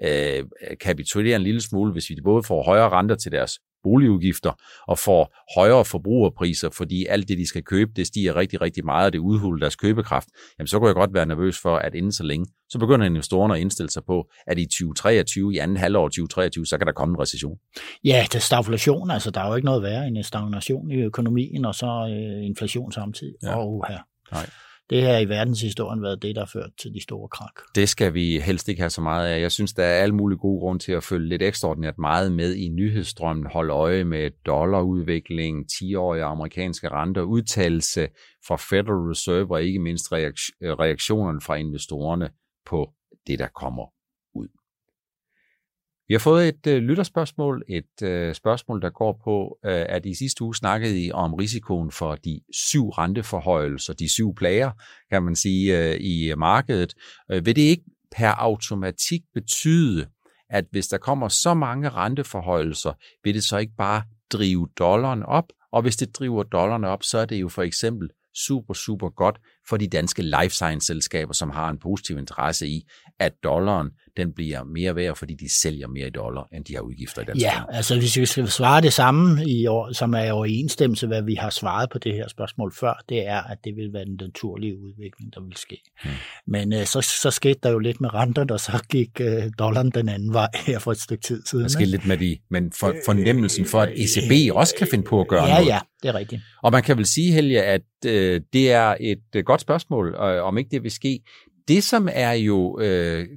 øh, 0.03 0.43
kapitulerer 0.81 1.35
en 1.35 1.43
lille 1.43 1.61
smule, 1.61 1.91
hvis 1.91 2.09
vi 2.09 2.15
både 2.23 2.43
får 2.43 2.63
højere 2.63 2.89
renter 2.89 3.15
til 3.15 3.31
deres 3.31 3.59
boligudgifter 3.83 4.51
og 4.87 4.99
får 4.99 5.35
højere 5.55 5.85
forbrugerpriser, 5.85 6.69
fordi 6.69 7.05
alt 7.05 7.27
det, 7.27 7.37
de 7.37 7.47
skal 7.47 7.63
købe, 7.63 7.91
det 7.95 8.07
stiger 8.07 8.35
rigtig, 8.35 8.61
rigtig 8.61 8.85
meget, 8.85 9.05
og 9.05 9.13
det 9.13 9.19
udhuler 9.19 9.59
deres 9.59 9.75
købekraft, 9.75 10.27
jamen 10.59 10.67
så 10.67 10.79
kunne 10.79 10.87
jeg 10.87 10.95
godt 10.95 11.13
være 11.13 11.25
nervøs 11.25 11.59
for, 11.61 11.75
at 11.77 11.95
inden 11.95 12.11
så 12.11 12.23
længe, 12.23 12.45
så 12.69 12.79
begynder 12.79 13.05
investorerne 13.05 13.53
at 13.55 13.59
indstille 13.59 13.89
sig 13.89 14.03
på, 14.05 14.29
at 14.47 14.59
i 14.59 14.65
2023, 14.65 15.53
i 15.53 15.57
anden 15.57 15.77
halvår 15.77 16.07
2023, 16.07 16.65
så 16.65 16.77
kan 16.77 16.87
der 16.87 16.93
komme 16.93 17.13
en 17.15 17.21
recession. 17.21 17.57
Ja, 18.03 18.23
det 18.23 18.35
er 18.35 18.39
stagflation, 18.39 19.11
altså 19.11 19.31
der 19.31 19.41
er 19.41 19.47
jo 19.47 19.55
ikke 19.55 19.65
noget 19.65 19.83
værre 19.83 20.07
end 20.07 20.17
en 20.17 20.23
stagnation 20.23 20.91
i 20.91 21.01
økonomien, 21.01 21.65
og 21.65 21.75
så 21.75 21.85
øh, 21.85 22.45
inflation 22.45 22.91
samtidig. 22.91 23.33
Ja. 23.43 23.65
Oh, 23.65 23.81
her. 23.89 23.99
Nej 24.31 24.49
det 24.89 25.03
har 25.03 25.17
i 25.17 25.29
verdenshistorien 25.29 26.01
været 26.01 26.21
det, 26.21 26.35
der 26.35 26.41
har 26.41 26.49
ført 26.53 26.69
til 26.81 26.93
de 26.93 27.03
store 27.03 27.29
krak. 27.29 27.61
Det 27.75 27.89
skal 27.89 28.13
vi 28.13 28.39
helst 28.39 28.69
ikke 28.69 28.81
have 28.81 28.89
så 28.89 29.01
meget 29.01 29.27
af. 29.27 29.41
Jeg 29.41 29.51
synes, 29.51 29.73
der 29.73 29.83
er 29.83 30.01
alle 30.01 30.15
mulige 30.15 30.39
gode 30.39 30.59
grunde 30.59 30.83
til 30.83 30.91
at 30.91 31.03
følge 31.03 31.29
lidt 31.29 31.41
ekstraordinært 31.41 31.97
meget 31.97 32.31
med 32.31 32.55
i 32.55 32.67
nyhedsstrømmen, 32.67 33.47
holde 33.53 33.73
øje 33.73 34.03
med 34.03 34.31
dollarudvikling, 34.45 35.65
10-årige 35.71 36.23
amerikanske 36.23 36.89
renter, 36.89 37.21
udtalelse 37.21 38.07
fra 38.47 38.55
Federal 38.55 39.09
Reserve 39.09 39.51
og 39.51 39.63
ikke 39.63 39.79
mindst 39.79 40.11
reaktionerne 40.11 41.41
fra 41.41 41.55
investorerne 41.55 42.29
på 42.65 42.89
det, 43.27 43.39
der 43.39 43.47
kommer 43.47 43.96
vi 46.07 46.13
har 46.13 46.19
fået 46.19 46.47
et 46.47 46.67
øh, 46.67 46.77
lytterspørgsmål, 46.83 47.63
et 47.69 48.01
øh, 48.03 48.35
spørgsmål, 48.35 48.81
der 48.81 48.89
går 48.89 49.21
på, 49.23 49.57
øh, 49.65 49.85
at 49.89 50.05
i 50.05 50.15
sidste 50.15 50.43
uge 50.43 50.55
snakkede 50.55 51.05
I 51.05 51.11
om 51.11 51.33
risikoen 51.33 51.91
for 51.91 52.15
de 52.15 52.41
syv 52.53 52.89
renteforhøjelser, 52.89 53.93
de 53.93 54.09
syv 54.09 54.35
plager, 54.35 54.71
kan 55.11 55.23
man 55.23 55.35
sige, 55.35 55.77
øh, 55.77 55.97
i 55.99 56.33
markedet. 56.37 56.93
Øh, 57.31 57.45
vil 57.45 57.55
det 57.55 57.61
ikke 57.61 57.83
per 58.11 58.29
automatik 58.29 59.21
betyde, 59.33 60.07
at 60.49 60.65
hvis 60.71 60.87
der 60.87 60.97
kommer 60.97 61.27
så 61.27 61.53
mange 61.53 61.89
renteforhøjelser, 61.89 62.93
vil 63.23 63.33
det 63.33 63.43
så 63.43 63.57
ikke 63.57 63.73
bare 63.77 64.03
drive 64.31 64.67
dollaren 64.79 65.23
op? 65.23 65.45
Og 65.71 65.81
hvis 65.81 65.95
det 65.95 66.15
driver 66.19 66.43
dollaren 66.43 66.83
op, 66.83 67.03
så 67.03 67.17
er 67.17 67.25
det 67.25 67.41
jo 67.41 67.49
for 67.49 67.63
eksempel 67.63 68.09
super, 68.45 68.73
super 68.73 69.09
godt 69.09 69.39
for 69.69 69.77
de 69.77 69.87
danske 69.87 70.21
life 70.21 70.49
science-selskaber, 70.49 71.33
som 71.33 71.49
har 71.49 71.69
en 71.69 71.79
positiv 71.79 72.17
interesse 72.17 72.67
i, 72.67 72.81
at 73.19 73.33
dollaren 73.43 73.89
den 74.17 74.33
bliver 74.33 74.63
mere 74.63 74.95
værd, 74.95 75.15
fordi 75.15 75.33
de 75.33 75.61
sælger 75.61 75.87
mere 75.87 76.07
i 76.07 76.09
dollar, 76.09 76.47
end 76.53 76.65
de 76.65 76.73
har 76.75 76.81
udgifter 76.81 77.21
i 77.21 77.25
dansk 77.25 77.41
Ja, 77.41 77.61
altså 77.69 77.99
hvis 77.99 78.17
vi 78.17 78.25
skal 78.25 78.47
svare 78.47 78.81
det 78.81 78.93
samme, 78.93 79.45
i 79.45 79.67
år, 79.67 79.93
som 79.93 80.13
er 80.13 80.23
i 80.23 80.31
overensstemmelse, 80.31 81.07
hvad 81.07 81.21
vi 81.21 81.35
har 81.35 81.49
svaret 81.49 81.89
på 81.89 81.97
det 81.97 82.13
her 82.13 82.27
spørgsmål 82.27 82.73
før, 82.79 83.03
det 83.09 83.27
er, 83.27 83.41
at 83.41 83.57
det 83.63 83.75
vil 83.75 83.93
være 83.93 84.05
den 84.05 84.17
naturlige 84.21 84.79
udvikling, 84.79 85.33
der 85.33 85.41
vil 85.41 85.55
ske. 85.55 85.81
Hmm. 86.03 86.11
Men 86.47 86.73
øh, 86.73 86.85
så, 86.85 87.01
så 87.01 87.31
skete 87.31 87.59
der 87.63 87.69
jo 87.69 87.79
lidt 87.79 88.01
med 88.01 88.13
renter, 88.13 88.45
og 88.49 88.59
så 88.59 88.83
gik 88.89 89.21
øh, 89.21 89.43
dollaren 89.59 89.89
den 89.89 90.09
anden 90.09 90.33
vej 90.33 90.49
her 90.67 90.79
for 90.79 90.91
et 90.91 91.01
stykke 91.01 91.23
tid 91.23 91.41
siden. 91.45 91.63
Der 91.63 91.69
skete 91.69 91.91
lidt 91.91 92.05
med 92.05 92.17
de, 92.17 92.37
men 92.49 92.71
for, 92.71 92.95
fornemmelsen 93.05 93.65
for, 93.65 93.81
at 93.81 93.89
ECB 93.95 94.55
også 94.55 94.75
kan 94.77 94.87
finde 94.91 95.03
på 95.03 95.21
at 95.21 95.27
gøre 95.27 95.45
ja, 95.45 95.53
noget. 95.53 95.67
Ja, 95.67 95.79
det 96.03 96.09
er 96.09 96.15
rigtigt. 96.15 96.41
Og 96.63 96.71
man 96.71 96.83
kan 96.83 96.97
vel 96.97 97.05
sige, 97.05 97.33
Helge, 97.33 97.63
at 97.63 97.81
øh, 98.05 98.41
det 98.53 98.71
er 98.71 98.95
et 98.99 99.23
øh, 99.35 99.43
godt 99.57 99.61
spørgsmål, 99.61 100.15
øh, 100.15 100.43
om 100.43 100.57
ikke 100.57 100.69
det 100.69 100.83
vil 100.83 100.91
ske. 100.91 101.19
Det, 101.67 101.83
som 101.83 102.09
er 102.11 102.31
jo, 102.31 102.79
øh, 102.79 103.27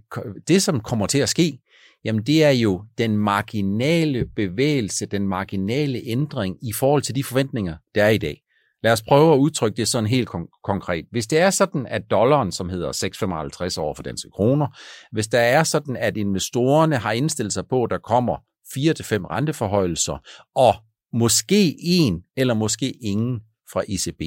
det, 0.49 0.63
som 0.63 0.81
kommer 0.81 1.07
til 1.07 1.19
at 1.19 1.29
ske, 1.29 1.59
jamen 2.05 2.23
det 2.23 2.45
er 2.45 2.51
jo 2.51 2.85
den 2.99 3.19
marginale 3.19 4.27
bevægelse, 4.37 5.07
den 5.07 5.29
marginale 5.29 6.01
ændring 6.05 6.57
i 6.69 6.73
forhold 6.73 7.03
til 7.03 7.15
de 7.15 7.25
forventninger, 7.25 7.77
der 7.95 8.05
er 8.05 8.09
i 8.09 8.19
dag. 8.19 8.43
Lad 8.83 8.93
os 8.93 9.03
prøve 9.03 9.35
at 9.35 9.39
udtrykke 9.39 9.77
det 9.77 9.89
sådan 9.89 10.07
helt 10.07 10.29
kon- 10.29 10.61
konkret. 10.65 11.05
Hvis 11.11 11.27
det 11.27 11.39
er 11.39 11.51
sådan, 11.51 11.87
at 11.87 12.03
dollaren, 12.11 12.53
som 12.53 12.69
hedder 12.69 12.93
6,55 12.93 13.79
over 13.79 13.95
for 13.95 14.03
danske 14.03 14.31
kroner, 14.31 14.67
hvis 15.13 15.29
der 15.29 15.41
er 15.41 15.65
sådan, 15.65 15.97
at 15.97 16.17
investorerne 16.17 16.97
har 16.97 17.13
indstillet 17.13 17.53
sig 17.53 17.65
på, 17.69 17.85
at 17.85 17.91
der 17.91 17.99
kommer 17.99 18.37
4-5 18.37 19.27
renteforhøjelser, 19.31 20.19
og 20.55 20.75
måske 21.13 21.77
en 21.83 22.23
eller 22.37 22.55
måske 22.55 22.91
ingen 22.91 23.41
fra 23.73 23.83
ECB. 23.89 24.23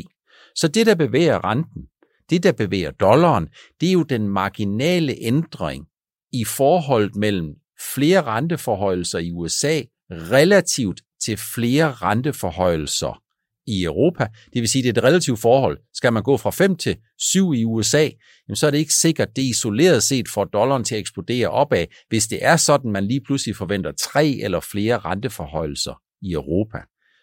Så 0.56 0.68
det, 0.68 0.86
der 0.86 0.96
bevæger 0.96 1.46
renten, 1.46 1.82
det, 2.30 2.44
der 2.44 2.52
bevæger 2.52 2.92
dollaren, 2.92 3.48
det 3.82 3.90
er 3.90 3.94
jo 3.94 4.04
den 4.04 4.28
marginale 4.28 5.16
ændring 5.22 5.86
i 6.34 6.46
forholdet 6.46 7.16
mellem 7.16 7.56
flere 7.96 8.22
renteforhøjelser 8.22 9.20
i 9.20 9.32
USA 9.32 9.82
relativt 10.12 11.02
til 11.26 11.38
flere 11.38 11.92
renteforhøjelser 11.92 13.24
i 13.68 13.84
Europa. 13.84 14.28
Det 14.54 14.62
vil 14.62 14.70
sige, 14.70 14.84
det 14.84 14.98
er 14.98 15.02
et 15.02 15.08
relativt 15.08 15.40
forhold. 15.40 15.78
Skal 15.94 16.14
man 16.14 16.24
gå 16.24 16.38
fra 16.38 16.50
5 16.50 16.76
til 16.76 16.98
7 17.20 17.54
i 17.54 17.66
USA, 17.66 18.10
jamen 18.48 18.56
så 18.56 18.68
er 18.68 18.72
det 18.72 18.78
ikke 18.78 18.94
sikkert, 18.94 19.36
det 19.36 19.42
isoleret 19.42 20.04
set 20.04 20.30
får 20.30 20.46
dollaren 20.46 20.84
til 20.84 20.96
at 20.96 21.00
eksplodere 21.00 21.48
opad, 21.48 21.86
hvis 22.10 22.28
det 22.28 22.46
er 22.46 22.58
sådan, 22.58 22.92
man 22.92 23.08
lige 23.08 23.22
pludselig 23.26 23.56
forventer 23.56 23.92
tre 23.92 24.28
eller 24.28 24.60
flere 24.60 24.98
renteforhøjelser 24.98 26.02
i 26.22 26.32
Europa. 26.32 26.78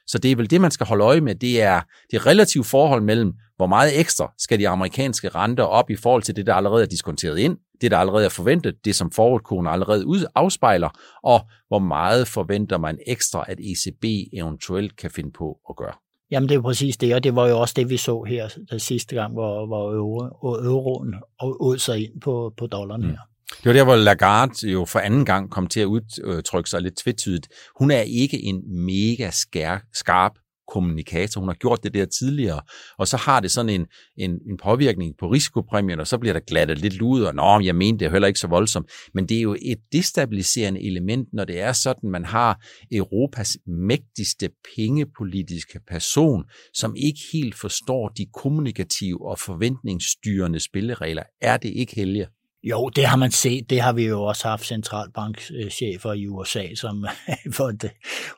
Så 0.06 0.18
det 0.18 0.32
er 0.32 0.36
vel 0.36 0.50
det, 0.50 0.60
man 0.60 0.70
skal 0.70 0.86
holde 0.86 1.04
øje 1.04 1.20
med. 1.20 1.34
Det 1.34 1.62
er 1.62 1.80
det 2.10 2.26
relative 2.26 2.64
forhold 2.64 3.02
mellem, 3.02 3.32
hvor 3.60 3.66
meget 3.66 4.00
ekstra 4.00 4.32
skal 4.38 4.58
de 4.58 4.68
amerikanske 4.68 5.28
renter 5.28 5.64
op 5.64 5.90
i 5.90 5.96
forhold 5.96 6.22
til 6.22 6.36
det, 6.36 6.46
der 6.46 6.54
allerede 6.54 6.82
er 6.82 6.86
diskonteret 6.86 7.38
ind, 7.38 7.56
det, 7.80 7.90
der 7.90 7.98
allerede 7.98 8.24
er 8.24 8.28
forventet, 8.28 8.74
det 8.84 8.94
som 8.94 9.10
forwardkurven 9.10 9.66
allerede 9.66 10.06
ud 10.06 10.24
afspejler, 10.34 10.88
og 11.22 11.40
hvor 11.68 11.78
meget 11.78 12.28
forventer 12.28 12.78
man 12.78 12.98
ekstra, 13.06 13.44
at 13.48 13.58
ECB 13.60 14.04
eventuelt 14.32 14.96
kan 14.96 15.10
finde 15.10 15.30
på 15.32 15.58
at 15.70 15.76
gøre. 15.76 15.92
Jamen 16.30 16.48
det 16.48 16.54
er 16.54 16.60
præcis 16.62 16.96
det, 16.96 17.14
og 17.14 17.24
det 17.24 17.36
var 17.36 17.48
jo 17.48 17.60
også 17.60 17.74
det, 17.76 17.90
vi 17.90 17.96
så 17.96 18.22
her 18.22 18.48
den 18.70 18.80
sidste 18.80 19.14
gang, 19.14 19.32
hvor, 19.32 19.66
hvor 19.66 19.92
euro, 19.92 20.18
euroen 20.42 21.14
ud 21.60 21.78
sig 21.78 21.98
ind 21.98 22.20
på, 22.20 22.52
på 22.56 22.66
dollaren 22.66 23.02
her. 23.02 23.10
Mm. 23.10 23.16
Det 23.56 23.66
var 23.66 23.72
der, 23.72 23.84
hvor 23.84 23.96
Lagarde 23.96 24.70
jo 24.70 24.84
for 24.84 24.98
anden 24.98 25.24
gang 25.24 25.50
kom 25.50 25.66
til 25.66 25.80
at 25.80 25.86
udtrykke 25.86 26.70
sig 26.70 26.82
lidt 26.82 26.96
tvetydigt. 26.96 27.48
Hun 27.78 27.90
er 27.90 28.00
ikke 28.00 28.44
en 28.44 28.84
mega 28.86 29.30
skær, 29.30 29.78
skarp 29.92 30.32
kommunikator. 30.70 31.40
Hun 31.40 31.48
har 31.48 31.54
gjort 31.54 31.84
det 31.84 31.94
der 31.94 32.04
tidligere, 32.04 32.60
og 32.98 33.08
så 33.08 33.16
har 33.16 33.40
det 33.40 33.50
sådan 33.50 33.68
en, 33.68 33.86
en, 34.16 34.30
en 34.30 34.56
påvirkning 34.62 35.14
på 35.18 35.28
risikopræmien, 35.28 36.00
og 36.00 36.06
så 36.06 36.18
bliver 36.18 36.32
der 36.32 36.40
glattet 36.40 36.78
lidt 36.78 37.02
ud, 37.02 37.22
og 37.22 37.34
nå, 37.34 37.60
jeg 37.60 37.76
mener, 37.76 37.98
det 37.98 38.06
er 38.06 38.10
heller 38.10 38.28
ikke 38.28 38.40
så 38.40 38.46
voldsomt. 38.46 38.90
Men 39.14 39.28
det 39.28 39.36
er 39.36 39.42
jo 39.42 39.56
et 39.62 39.78
destabiliserende 39.92 40.86
element, 40.86 41.28
når 41.32 41.44
det 41.44 41.60
er 41.60 41.72
sådan, 41.72 42.10
man 42.10 42.24
har 42.24 42.64
Europas 42.92 43.58
mægtigste 43.66 44.50
pengepolitiske 44.76 45.80
person, 45.88 46.44
som 46.74 46.94
ikke 46.96 47.20
helt 47.32 47.54
forstår 47.54 48.08
de 48.08 48.26
kommunikative 48.34 49.30
og 49.30 49.38
forventningsstyrende 49.38 50.60
spilleregler. 50.60 51.22
Er 51.40 51.56
det 51.56 51.68
ikke 51.68 51.94
helge? 51.96 52.26
Jo, 52.62 52.88
det 52.88 53.06
har 53.06 53.16
man 53.16 53.30
set. 53.30 53.70
Det 53.70 53.80
har 53.80 53.92
vi 53.92 54.06
jo 54.06 54.22
også 54.22 54.48
haft 54.48 54.66
centralbankchefer 54.66 56.10
øh, 56.10 56.16
i 56.16 56.26
USA, 56.26 56.74
som 56.74 57.06
for 57.56 57.70
det, 57.70 57.90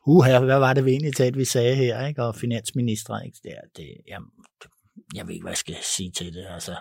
uha, 0.06 0.38
hvad 0.38 0.58
var 0.58 0.72
det 0.72 0.84
vi 0.84 0.90
egentlig 0.90 1.16
talt, 1.16 1.38
vi 1.38 1.44
sagde 1.44 1.74
her, 1.74 2.06
ikke? 2.06 2.22
og 2.22 2.36
finansminister, 2.36 3.20
ikke? 3.20 3.38
Det, 3.42 3.52
det, 3.76 3.96
jamen, 4.08 4.30
jeg 5.14 5.26
ved 5.26 5.34
ikke, 5.34 5.42
hvad 5.42 5.50
jeg 5.50 5.56
skal 5.56 5.76
sige 5.82 6.10
til 6.10 6.34
det. 6.34 6.46
Altså, 6.50 6.74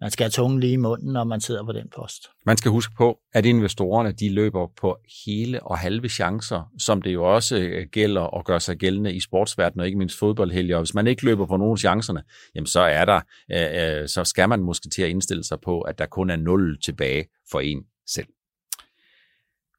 man 0.00 0.10
skal 0.10 0.24
have 0.24 0.30
tungen 0.30 0.60
lige 0.60 0.72
i 0.72 0.76
munden, 0.76 1.12
når 1.12 1.24
man 1.24 1.40
sidder 1.40 1.64
på 1.64 1.72
den 1.72 1.88
post. 1.96 2.28
Man 2.46 2.56
skal 2.56 2.70
huske 2.70 2.94
på, 2.96 3.18
at 3.32 3.46
investorerne 3.46 4.12
de 4.12 4.34
løber 4.34 4.66
på 4.80 4.96
hele 5.26 5.62
og 5.62 5.78
halve 5.78 6.08
chancer, 6.08 6.70
som 6.78 7.02
det 7.02 7.12
jo 7.12 7.34
også 7.34 7.56
øh, 7.56 7.86
gælder 7.92 8.20
og 8.20 8.44
gør 8.44 8.58
sig 8.58 8.76
gældende 8.76 9.14
i 9.14 9.20
sportsverdenen 9.20 9.80
og 9.80 9.86
ikke 9.86 9.98
mindst 9.98 10.18
fodboldhelger. 10.18 10.78
Hvis 10.78 10.94
man 10.94 11.06
ikke 11.06 11.24
løber 11.24 11.46
på 11.46 11.56
nogen 11.56 11.72
af 11.72 11.78
chancerne, 11.78 12.22
jamen 12.54 12.66
så 12.66 12.80
er 12.80 13.04
der, 13.04 13.20
øh, 13.52 14.00
øh, 14.00 14.08
så 14.08 14.24
skal 14.24 14.48
man 14.48 14.62
måske 14.62 14.88
til 14.88 15.02
at 15.02 15.08
indstille 15.08 15.44
sig 15.44 15.58
på, 15.64 15.80
at 15.80 15.98
der 15.98 16.06
kun 16.06 16.30
er 16.30 16.36
nul 16.36 16.80
tilbage 16.80 17.24
for 17.50 17.60
en 17.60 17.84
selv. 18.06 18.26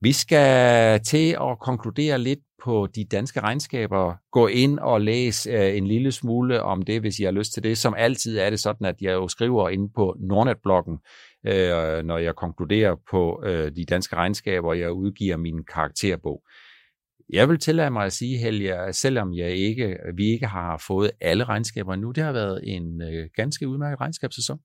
Vi 0.04 0.12
skal 0.12 1.00
til 1.00 1.38
at 1.42 1.60
konkludere 1.60 2.20
lidt 2.20 2.40
på 2.64 2.88
de 2.96 3.06
danske 3.06 3.40
regnskaber. 3.40 4.14
Gå 4.32 4.48
ind 4.48 4.80
og 4.80 5.02
læs 5.02 5.48
øh, 5.48 5.78
en 5.78 5.88
lille 5.88 6.12
smule 6.12 6.64
om 6.64 6.82
det, 6.82 7.02
hvis 7.02 7.20
I 7.20 7.24
har 7.24 7.32
lyst 7.32 7.54
til 7.54 7.64
det. 7.64 7.78
Som 7.78 7.94
altid 7.98 8.38
er 8.38 8.50
det 8.50 8.60
sådan, 8.60 8.88
at 8.88 8.96
jeg 9.02 9.12
jo 9.12 9.28
skriver 9.28 9.70
ind 9.70 9.90
på 9.96 10.16
Nordnet-bloggen, 10.20 10.98
øh, 11.48 12.06
når 12.06 12.18
jeg 12.18 12.36
konkluderer 12.36 12.96
på 13.12 13.44
øh, 13.46 13.72
de 13.76 13.86
danske 13.86 14.16
regnskaber, 14.16 14.68
og 14.68 14.80
jeg 14.80 14.92
udgiver 14.92 15.38
min 15.38 15.64
karakterbog. 15.74 16.44
Jeg 17.30 17.50
vil 17.50 17.60
tillade 17.60 17.92
mig 17.92 18.06
at 18.06 18.14
sige, 18.14 18.38
Helge, 18.38 18.94
selvom 18.94 19.34
jeg 19.34 19.52
ikke, 19.52 19.98
vi 20.16 20.26
ikke 20.26 20.48
har 20.48 20.84
fået 20.88 21.12
alle 21.22 21.44
regnskaber 21.44 21.96
nu, 21.96 22.12
det 22.12 22.24
har 22.24 22.32
været 22.32 22.62
en 22.64 23.02
øh, 23.02 23.30
ganske 23.36 23.68
udmærket 23.68 24.02
regnskabssæson. 24.02 24.60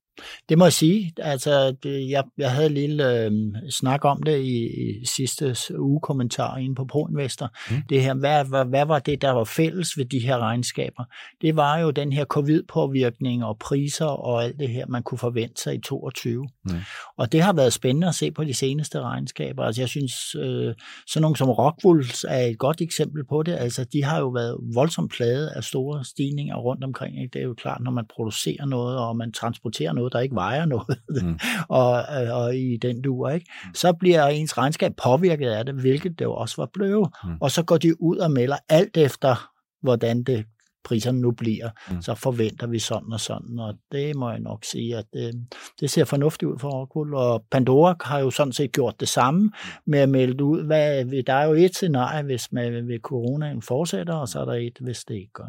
Det 0.49 0.59
må 0.59 0.65
jeg 0.65 0.73
sige. 0.73 1.13
Altså, 1.19 1.77
det, 1.83 2.11
jeg, 2.11 2.25
jeg 2.39 2.51
havde 2.51 2.67
en 2.67 2.75
lille 2.75 3.25
øh, 3.25 3.33
snak 3.71 4.05
om 4.05 4.23
det 4.23 4.41
i, 4.41 4.67
i 5.01 5.07
sidste 5.17 5.57
uge 5.79 6.01
kommentar 6.01 6.57
inde 6.57 6.75
på 6.75 6.85
ProInvestor. 6.85 7.51
Mm. 7.71 7.83
Det 7.89 8.03
her, 8.03 8.15
hvad, 8.15 8.45
hvad, 8.45 8.65
hvad 8.65 8.87
var 8.87 8.99
det, 8.99 9.23
der 9.23 9.31
var 9.31 9.45
fælles 9.45 9.99
ved 9.99 10.05
de 10.05 10.19
her 10.19 10.39
regnskaber? 10.39 11.05
Det 11.43 11.57
var 11.57 11.79
jo 11.79 11.91
den 11.91 12.13
her 12.13 12.25
covid-påvirkning 12.25 13.45
og 13.45 13.59
priser 13.59 14.07
og 14.07 14.45
alt 14.45 14.59
det 14.59 14.69
her, 14.69 14.87
man 14.87 15.03
kunne 15.03 15.19
forvente 15.19 15.63
sig 15.63 15.75
i 15.75 15.81
22. 15.81 16.49
Mm. 16.65 16.75
Og 17.17 17.33
det 17.33 17.43
har 17.43 17.53
været 17.53 17.73
spændende 17.73 18.09
at 18.09 18.15
se 18.15 18.31
på 18.31 18.45
de 18.45 18.55
seneste 18.55 19.01
regnskaber. 19.01 19.65
Altså, 19.65 19.83
jeg 19.83 19.89
synes, 19.89 20.35
øh, 20.35 20.75
sådan 21.07 21.23
nogle 21.23 21.37
som 21.37 21.51
Rockwool 21.51 22.05
er 22.29 22.47
et 22.47 22.59
godt 22.59 22.81
eksempel 22.81 23.25
på 23.27 23.43
det. 23.43 23.53
Altså, 23.53 23.85
de 23.93 24.05
har 24.05 24.19
jo 24.19 24.29
været 24.29 24.57
voldsomt 24.75 25.13
plade 25.13 25.53
af 25.57 25.65
store 25.65 26.05
stigninger 26.05 26.57
rundt 26.57 26.85
omkring. 26.85 27.23
Ikke? 27.23 27.33
Det 27.33 27.41
er 27.41 27.45
jo 27.45 27.55
klart, 27.55 27.81
når 27.81 27.91
man 27.91 28.05
producerer 28.15 28.67
noget, 28.67 28.99
og 28.99 29.17
man 29.17 29.33
transporterer 29.33 29.93
noget, 29.93 30.08
der 30.13 30.21
ikke 30.21 30.35
vejer 30.35 30.65
noget, 30.65 30.99
mm. 31.23 31.39
og, 31.69 32.03
og 32.33 32.57
i 32.57 32.77
den 32.77 33.03
duer, 33.03 33.31
ikke? 33.31 33.47
Mm. 33.65 33.75
så 33.75 33.93
bliver 33.93 34.27
ens 34.27 34.59
regnskab 34.59 34.93
påvirket 35.03 35.51
af 35.51 35.67
det, 35.67 35.75
hvilket 35.75 36.19
det 36.19 36.25
jo 36.25 36.35
også 36.35 36.55
var 36.57 36.69
blevet. 36.73 37.09
Mm. 37.25 37.37
Og 37.41 37.51
så 37.51 37.63
går 37.63 37.77
de 37.77 38.03
ud 38.03 38.17
og 38.17 38.31
melder 38.31 38.57
alt 38.69 38.97
efter, 38.97 39.51
hvordan 39.83 40.23
det 40.23 40.45
priserne 40.85 41.21
nu 41.21 41.31
bliver, 41.31 41.71
mm. 41.91 42.03
så 42.03 42.15
forventer 42.15 42.67
vi 42.67 42.79
sådan 42.79 43.13
og 43.13 43.21
sådan, 43.21 43.59
og 43.59 43.75
det 43.93 44.17
må 44.17 44.31
jeg 44.31 44.41
nok 44.41 44.65
sige, 44.65 44.97
at 44.97 45.05
det, 45.13 45.35
det 45.81 45.91
ser 45.91 46.05
fornuftigt 46.05 46.51
ud 46.51 46.59
for 46.59 46.71
Rockwool, 46.71 47.15
og 47.15 47.45
Pandora 47.51 47.97
har 48.01 48.19
jo 48.19 48.31
sådan 48.31 48.53
set 48.53 48.73
gjort 48.73 49.01
det 49.01 49.09
samme 49.09 49.53
med 49.87 49.99
at 49.99 50.09
melde 50.09 50.45
ud, 50.45 50.63
hvad, 50.63 51.23
der 51.23 51.35
er 51.35 51.45
jo 51.45 51.53
et 51.53 51.75
scenarie, 51.75 52.23
hvis 52.23 52.53
man 52.53 52.89
ved 52.89 53.01
coronaen 53.01 53.63
fortsætter, 53.63 54.15
og 54.15 54.29
så 54.29 54.41
er 54.41 54.45
der 54.45 54.53
et, 54.53 54.79
hvis 54.81 55.05
det 55.05 55.15
ikke 55.15 55.33
gør 55.33 55.49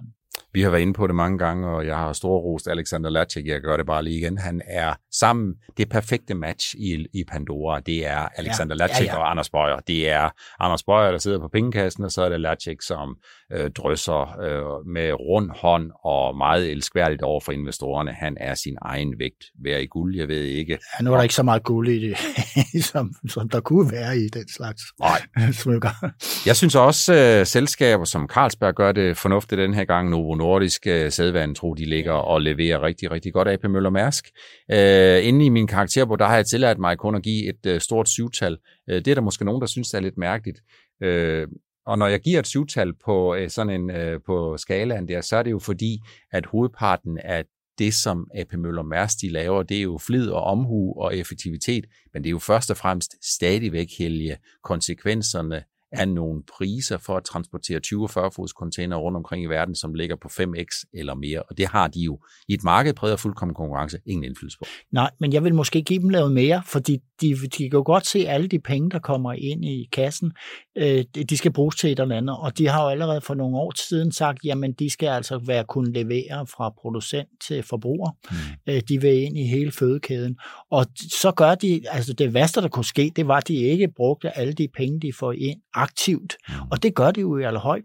vi 0.54 0.62
har 0.62 0.70
været 0.70 0.82
inde 0.82 0.94
på 0.94 1.08
det 1.08 1.16
mange 1.16 1.38
gange, 1.38 1.68
og 1.68 1.86
jeg 1.86 1.98
har 1.98 2.14
stor 2.14 2.38
rost 2.40 2.68
Alexander 2.68 3.10
Lacek. 3.10 3.46
Jeg 3.46 3.62
gør 3.62 3.78
det 3.78 3.86
bare 3.86 4.04
lige 4.04 4.18
igen. 4.18 4.38
Han 4.38 4.62
er 4.66 4.94
sammen, 5.12 5.54
det 5.78 5.90
perfekte 5.90 6.34
match 6.34 6.76
i, 6.76 7.06
i 7.14 7.24
Pandora, 7.32 7.80
det 7.80 8.08
er 8.08 8.28
Alexander 8.36 8.76
ja, 8.80 8.86
Lacek 8.88 9.08
ja, 9.08 9.14
ja. 9.14 9.18
og 9.20 9.32
Anders 9.32 9.50
Bøjer. 9.50 9.80
Det 9.88 10.10
er 10.10 10.30
Anders 10.60 10.84
Bøjer, 10.84 11.12
der 11.12 11.18
sidder 11.18 11.40
på 11.40 11.48
pengekassen, 11.48 12.04
og 12.04 12.12
så 12.12 12.22
er 12.22 12.30
det 12.30 12.42
Lacek, 12.42 12.82
som 12.82 13.16
øh, 13.54 13.72
drysser 13.72 14.40
øh, 14.42 14.88
med 14.94 15.14
rund 15.14 15.50
hånd 15.56 15.92
og 16.04 16.38
meget 16.38 16.72
elskværdigt 16.72 17.22
over 17.22 17.40
for 17.40 17.52
investorerne. 17.52 18.12
Han 18.12 18.38
er 18.40 18.54
sin 18.56 18.78
egen 18.82 19.20
vægt 19.20 19.44
værd 19.64 19.82
i 19.82 19.86
guld, 19.86 20.16
jeg 20.16 20.28
ved 20.28 20.44
ikke. 20.44 20.72
Ja, 21.00 21.04
nu 21.04 21.12
er 21.12 21.16
der 21.16 21.24
ikke 21.24 21.36
så 21.36 21.44
meget 21.44 21.64
guld 21.64 21.90
i 21.90 22.10
det, 22.10 22.18
som, 22.92 23.14
som 23.28 23.50
der 23.50 23.60
kunne 23.60 23.92
være 23.92 24.18
i 24.18 24.28
den 24.28 24.50
slags 24.50 24.82
Nej. 25.00 25.22
smykker. 25.64 26.12
Jeg 26.46 26.56
synes 26.56 26.76
også, 26.76 27.14
øh, 27.14 27.46
selskaber 27.46 28.06
som 28.06 28.28
Carlsberg 28.28 28.76
gør 28.76 28.92
det 28.92 29.18
fornuftigt 29.18 29.60
den 29.60 29.74
her 29.74 29.86
gang. 29.86 30.10
Novo 30.10 30.36
Nordisk 30.40 30.88
øh, 30.88 31.12
sædvand, 31.12 31.56
tror 31.56 31.74
de 31.74 31.86
ligger 31.86 32.12
og 32.14 32.42
leverer 32.42 32.84
rigtig, 32.84 33.12
rigtig 33.12 33.34
godt 33.34 33.48
AP 33.48 33.64
Møller 33.64 33.90
Mærsk. 33.90 34.26
Øh, 34.72 35.28
inde 35.28 35.46
i 35.46 35.50
min 35.50 35.68
karakterbog, 35.68 36.20
der 36.20 36.26
har 36.26 36.36
jeg 36.36 36.46
tilladt 36.46 36.80
mig 36.80 36.98
kun 36.98 37.16
at 37.16 37.24
give 37.24 37.50
et 37.50 37.66
øh, 37.66 37.82
stort 37.82 38.10
syvtal. 38.10 38.58
Øh, 38.90 38.96
det 38.96 39.08
er 39.08 39.16
der 39.16 39.22
måske 39.22 39.46
nogen, 39.46 39.62
der 39.62 39.68
synes, 39.68 39.90
det 39.90 39.98
er 39.98 40.02
lidt 40.02 40.18
mærkeligt. 40.18 40.60
Øh, 41.04 41.48
og 41.86 41.98
når 41.98 42.08
jeg 42.08 42.20
giver 42.20 42.40
et 42.40 42.48
syvtal 42.48 42.94
på 43.06 43.36
øh, 43.36 43.50
sådan 43.50 43.82
en 43.82 43.92
øh, 43.92 44.20
på 44.26 44.58
skalaen 44.58 45.08
der, 45.08 45.22
så 45.22 45.36
er 45.38 45.44
det 45.44 45.52
jo 45.52 45.60
fordi, 45.60 46.00
at 46.32 46.46
hovedparten 46.46 47.18
af 47.18 47.46
det, 47.80 47.94
som 47.94 48.28
AP 48.36 48.54
Møller 48.54 48.84
Mærsk 48.84 49.22
de 49.22 49.30
laver, 49.30 49.64
det 49.64 49.78
er 49.78 49.82
jo 49.82 49.98
flid 49.98 50.30
og 50.30 50.44
omhu 50.44 50.94
og 51.02 51.18
effektivitet, 51.18 51.86
men 52.14 52.24
det 52.24 52.30
er 52.30 52.32
jo 52.32 52.40
først 52.40 52.72
og 52.72 52.78
fremmest 52.78 53.36
stadigvæk 53.36 53.88
helge 54.00 54.38
konsekvenserne 54.64 55.64
af 55.92 56.10
nogle 56.10 56.44
priser 56.58 56.98
for 56.98 57.18
at 57.18 57.24
transportere 57.24 57.80
20 57.80 58.04
og 58.04 58.10
40 58.10 58.32
fods 58.32 58.52
container 58.52 58.98
rundt 58.98 59.18
omkring 59.18 59.44
i 59.44 59.48
verden, 59.48 59.76
som 59.76 59.94
ligger 59.94 60.16
på 60.16 60.28
5x 60.28 60.84
eller 60.94 61.16
mere. 61.16 61.44
Og 61.44 61.58
det 61.58 61.68
har 61.68 61.88
de 61.88 62.00
jo 62.00 62.20
i 62.48 62.54
et 62.54 62.64
marked 62.64 62.94
præget 62.94 63.14
af 63.14 63.20
fuldkommen 63.20 63.56
konkurrence 63.56 63.98
ingen 64.06 64.24
indflydelse 64.24 64.58
på. 64.58 64.66
Nej, 64.92 65.12
men 65.20 65.34
jeg 65.34 65.44
vil 65.44 65.56
måske 65.56 65.82
give 65.82 66.02
dem 66.02 66.10
noget 66.10 66.32
mere, 66.32 66.62
fordi 66.66 66.98
de, 67.22 67.36
de 67.58 67.70
kan 67.70 67.70
jo 67.74 67.84
godt 67.86 68.08
se 68.08 68.20
alle 68.20 68.48
de 68.48 68.60
penge, 68.60 68.90
der 68.90 69.00
kommer 69.00 69.34
ind 69.34 69.66
i 69.66 69.90
kassen, 69.92 70.32
øh, 70.78 71.04
de 71.30 71.38
skal 71.38 71.54
bruges 71.54 71.76
til 71.76 71.92
et 71.92 72.00
eller 72.00 72.16
andet. 72.16 72.38
Og 72.38 72.58
de 72.58 72.68
har 72.68 72.84
jo 72.84 72.90
allerede 72.90 73.22
for 73.22 73.34
nogle 73.34 73.58
år 73.58 73.74
siden 73.88 74.12
sagt, 74.12 74.40
jamen 74.44 74.74
de 74.74 74.90
skal 74.90 75.08
altså 75.08 75.38
være 75.46 75.64
kunne 75.64 75.94
levere 75.94 76.48
fra 76.48 76.70
producent 76.82 77.30
til 77.48 77.64
forbruger. 77.64 78.12
Mm. 78.32 78.74
Øh, 78.74 78.82
de 78.90 79.02
vil 79.02 79.24
ind 79.24 79.38
i 79.38 79.44
hele 79.44 79.72
fødekæden. 79.72 80.38
Og 80.72 80.86
så 81.12 81.32
gør 81.32 81.56
de, 81.56 81.82
altså 81.90 82.14
det 82.14 82.34
værste, 82.34 82.62
der 82.62 82.68
kunne 82.68 82.86
ske, 82.86 83.12
det 83.16 83.28
var, 83.28 83.38
at 83.38 83.48
de 83.48 83.56
ikke 83.56 83.88
brugte 83.96 84.38
alle 84.38 84.54
de 84.54 84.68
penge, 84.78 85.00
de 85.00 85.14
får 85.20 85.32
ind 85.32 85.62
aktivt. 85.82 86.36
Mm. 86.50 86.54
Og 86.72 86.84
det 86.84 86.96
gør 86.96 87.12
de 87.12 87.22
jo 87.22 87.38
i 87.38 87.44
allerhøj 87.44 87.82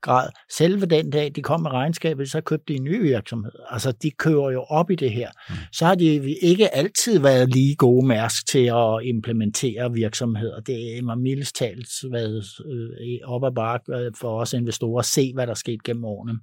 grad. 0.00 0.28
Selve 0.56 0.86
den 0.86 1.10
dag, 1.10 1.32
de 1.36 1.42
kom 1.42 1.60
med 1.60 1.70
regnskabet, 1.70 2.30
så 2.30 2.40
købte 2.40 2.72
de 2.72 2.78
en 2.78 2.84
ny 2.84 3.02
virksomhed. 3.02 3.52
Altså, 3.70 3.92
de 3.92 4.10
kører 4.10 4.50
jo 4.50 4.62
op 4.62 4.90
i 4.90 4.94
det 4.94 5.10
her. 5.10 5.30
Mm. 5.48 5.54
Så 5.72 5.86
har 5.86 5.94
de 5.94 6.36
ikke 6.42 6.74
altid 6.74 7.18
været 7.18 7.54
lige 7.54 7.76
gode 7.76 8.06
mærsk 8.06 8.46
til 8.46 8.66
at 8.66 9.00
implementere 9.04 9.92
virksomheder. 9.92 10.60
Det 10.60 10.98
er 10.98 11.14
mildest 11.14 11.56
talt 11.56 11.88
været 12.12 12.44
øh, 12.66 13.18
op 13.24 13.44
ad 13.44 13.52
bakke 13.54 13.92
øh, 13.96 14.12
for 14.20 14.40
os 14.40 14.52
investorer 14.52 14.98
at 14.98 15.04
se, 15.04 15.32
hvad 15.34 15.46
der 15.46 15.50
er 15.50 15.54
sket 15.54 15.82
gennem 15.84 16.04
årene. 16.04 16.38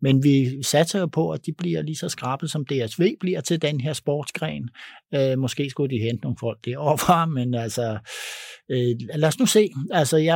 Men 0.00 0.22
vi 0.22 0.62
satser 0.62 1.00
jo 1.00 1.06
på, 1.06 1.30
at 1.30 1.46
de 1.46 1.52
bliver 1.58 1.82
lige 1.82 1.96
så 1.96 2.08
skrabet, 2.08 2.50
som 2.50 2.64
DSV 2.64 3.14
bliver 3.20 3.40
til 3.40 3.62
den 3.62 3.80
her 3.80 3.92
sportsgren. 3.92 4.68
Øh, 5.14 5.38
måske 5.38 5.70
skulle 5.70 5.96
de 5.96 6.02
hente 6.02 6.22
nogle 6.22 6.36
folk 6.40 6.58
derovre, 6.64 7.26
men 7.26 7.54
altså, 7.54 7.98
øh, 8.70 8.96
lad 9.14 9.28
os 9.28 9.38
nu 9.38 9.46
se. 9.46 9.70
Altså, 9.90 10.16
jeg, 10.16 10.29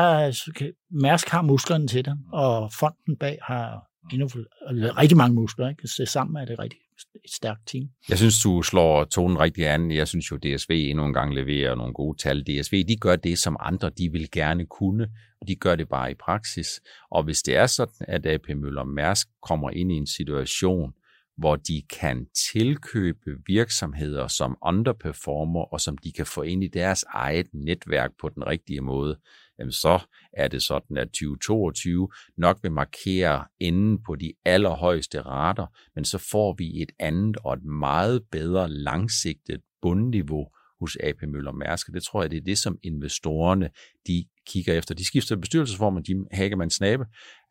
Mærsk 0.90 1.28
har 1.28 1.42
musklerne 1.42 1.88
til 1.88 2.04
det, 2.04 2.18
og 2.32 2.72
fonden 2.72 3.16
bag 3.20 3.38
har 3.42 3.88
endnu 4.12 4.28
rigtig 4.70 5.16
mange 5.16 5.34
muskler. 5.34 5.68
Ikke? 5.68 5.88
Så 5.88 6.06
sammen 6.06 6.42
er 6.42 6.44
det 6.44 6.58
rigtig 6.58 6.78
et 7.24 7.30
stærkt 7.30 7.60
team. 7.66 7.88
Jeg 8.08 8.18
synes, 8.18 8.42
du 8.42 8.62
slår 8.62 9.04
tonen 9.04 9.40
rigtig 9.40 9.68
an. 9.68 9.90
Jeg 9.90 10.08
synes 10.08 10.30
jo, 10.30 10.36
DSV 10.36 10.70
endnu 10.70 11.04
en 11.04 11.12
gang 11.12 11.34
leverer 11.34 11.74
nogle 11.74 11.94
gode 11.94 12.18
tal. 12.18 12.42
DSV, 12.42 12.84
de 12.88 12.96
gør 12.96 13.16
det, 13.16 13.38
som 13.38 13.56
andre 13.60 13.90
de 13.90 14.12
vil 14.12 14.30
gerne 14.30 14.66
kunne, 14.66 15.08
og 15.40 15.48
de 15.48 15.56
gør 15.56 15.76
det 15.76 15.88
bare 15.88 16.10
i 16.10 16.14
praksis. 16.14 16.68
Og 17.10 17.22
hvis 17.22 17.42
det 17.42 17.56
er 17.56 17.66
sådan, 17.66 18.06
at 18.08 18.26
AP 18.26 18.48
Møller 18.56 18.84
Mærsk 18.84 19.28
kommer 19.42 19.70
ind 19.70 19.92
i 19.92 19.94
en 19.94 20.06
situation, 20.06 20.92
hvor 21.36 21.56
de 21.56 21.82
kan 22.00 22.26
tilkøbe 22.52 23.30
virksomheder 23.46 24.28
som 24.28 24.56
underperformer, 24.62 25.72
og 25.72 25.80
som 25.80 25.98
de 25.98 26.12
kan 26.12 26.26
få 26.26 26.42
ind 26.42 26.64
i 26.64 26.68
deres 26.68 27.04
eget 27.08 27.46
netværk 27.52 28.10
på 28.20 28.28
den 28.28 28.46
rigtige 28.46 28.80
måde, 28.80 29.18
jamen 29.58 29.72
så 29.72 29.98
er 30.32 30.48
det 30.48 30.62
sådan, 30.62 30.96
at 30.96 31.06
2022 31.06 32.08
nok 32.36 32.58
vil 32.62 32.72
markere 32.72 33.44
enden 33.60 34.02
på 34.06 34.16
de 34.16 34.32
allerhøjeste 34.44 35.20
rater, 35.20 35.66
men 35.94 36.04
så 36.04 36.18
får 36.18 36.54
vi 36.58 36.82
et 36.82 36.90
andet 36.98 37.36
og 37.44 37.54
et 37.54 37.64
meget 37.64 38.22
bedre 38.32 38.68
langsigtet 38.68 39.60
bundniveau 39.82 40.46
hos 40.80 40.96
AP 41.00 41.22
Møller 41.28 41.52
Mærsk. 41.52 41.86
Det 41.86 42.02
tror 42.02 42.22
jeg, 42.22 42.30
det 42.30 42.36
er 42.36 42.44
det, 42.44 42.58
som 42.58 42.78
investorerne 42.82 43.70
de 44.06 44.24
kigger 44.46 44.74
efter. 44.74 44.94
De 44.94 45.06
skifter 45.06 45.36
bestyrelsesformen, 45.36 46.04
Jim 46.08 46.26
Hagemann 46.32 46.70
Snabe 46.70 47.04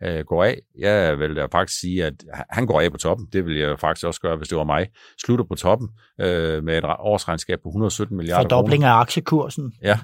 øh, 0.03 0.25
går 0.25 0.43
af. 0.43 0.59
Jeg 0.79 1.19
vil 1.19 1.35
da 1.35 1.45
faktisk 1.45 1.79
sige, 1.79 2.05
at 2.05 2.13
han 2.49 2.65
går 2.65 2.81
af 2.81 2.91
på 2.91 2.97
toppen. 2.97 3.27
Det 3.33 3.45
vil 3.45 3.57
jeg 3.57 3.79
faktisk 3.79 4.05
også 4.05 4.21
gøre, 4.21 4.37
hvis 4.37 4.47
det 4.47 4.57
var 4.57 4.63
mig. 4.63 4.87
Slutter 5.25 5.45
på 5.45 5.55
toppen 5.55 5.89
øh, 6.21 6.63
med 6.63 6.77
et 6.77 6.83
årsregnskab 6.83 7.59
på 7.63 7.69
117 7.69 8.17
milliarder 8.17 8.43
Fordobling 8.43 8.83
af 8.83 8.93
aktiekursen. 8.93 9.73
Ja. 9.81 9.99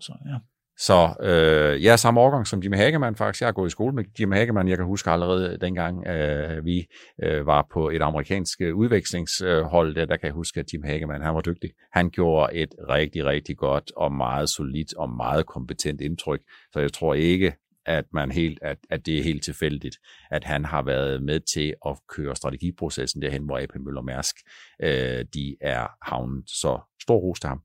Så, 0.00 0.12
ja. 0.26 0.38
Så 0.78 1.14
øh, 1.20 1.82
jeg 1.82 1.92
er 1.92 1.96
samme 1.96 2.20
årgang 2.20 2.46
som 2.46 2.60
Jimmy 2.60 2.76
Hagemann 2.76 3.16
faktisk. 3.16 3.40
Jeg 3.40 3.46
har 3.46 3.52
gået 3.52 3.68
i 3.68 3.70
skole 3.70 3.94
med 3.94 4.04
Jimmy 4.20 4.34
Hagemann. 4.34 4.68
Jeg 4.68 4.76
kan 4.76 4.86
huske 4.86 5.10
allerede 5.10 5.52
øh, 5.52 5.60
dengang, 5.60 6.06
øh, 6.06 6.64
vi 6.64 6.86
øh, 7.22 7.46
var 7.46 7.66
på 7.72 7.90
et 7.90 8.02
amerikansk 8.02 8.60
øh, 8.60 8.74
udvekslingshold, 8.74 9.94
der, 9.94 10.04
der 10.04 10.16
kan 10.16 10.26
jeg 10.26 10.34
huske, 10.34 10.60
at 10.60 10.72
Jimmy 10.72 10.86
Hagemann 10.86 11.24
han 11.24 11.34
var 11.34 11.40
dygtig. 11.40 11.70
Han 11.92 12.10
gjorde 12.10 12.54
et 12.54 12.74
rigtig, 12.88 13.24
rigtig 13.24 13.56
godt 13.56 13.92
og 13.96 14.12
meget 14.12 14.48
solidt 14.48 14.94
og 14.94 15.10
meget 15.10 15.46
kompetent 15.46 16.00
indtryk. 16.00 16.40
Så 16.72 16.80
jeg 16.80 16.92
tror 16.92 17.14
ikke, 17.14 17.54
at, 17.86 18.04
man 18.12 18.30
helt, 18.30 18.58
at, 18.62 18.78
at 18.90 19.06
det 19.06 19.18
er 19.18 19.22
helt 19.22 19.44
tilfældigt, 19.44 19.96
at 20.30 20.44
han 20.44 20.64
har 20.64 20.82
været 20.82 21.22
med 21.22 21.40
til 21.54 21.74
at 21.86 21.98
køre 22.08 22.36
strategiprocessen 22.36 23.22
derhen, 23.22 23.44
hvor 23.44 23.58
AP 23.58 23.74
Møller 23.84 24.02
Mærsk 24.02 24.36
øh, 24.82 25.24
de 25.34 25.56
er 25.60 25.86
havnet. 26.02 26.44
Så 26.46 26.80
stor 27.02 27.16
ros 27.16 27.40
til 27.40 27.48
ham. 27.48 27.60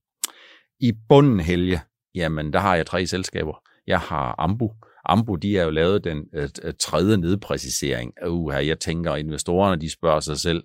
I 0.79 0.91
bunden, 1.09 1.39
Helge, 1.39 1.81
Jamen, 2.15 2.53
der 2.53 2.59
har 2.59 2.75
jeg 2.75 2.85
tre 2.85 3.05
selskaber. 3.05 3.63
Jeg 3.87 3.99
har 3.99 4.35
Ambu. 4.37 4.71
Ambu, 5.05 5.35
de 5.35 5.55
har 5.55 5.63
jo 5.63 5.69
lavet 5.69 6.03
den 6.03 6.25
øh, 6.33 6.49
øh 6.63 6.73
tredje 6.79 7.17
nedpræcisering. 7.17 8.13
Uh, 8.27 8.53
jeg 8.67 8.79
tænker, 8.79 9.11
at 9.11 9.19
investorerne, 9.19 9.81
de 9.81 9.91
spørger 9.91 10.19
sig 10.19 10.37
selv, 10.37 10.63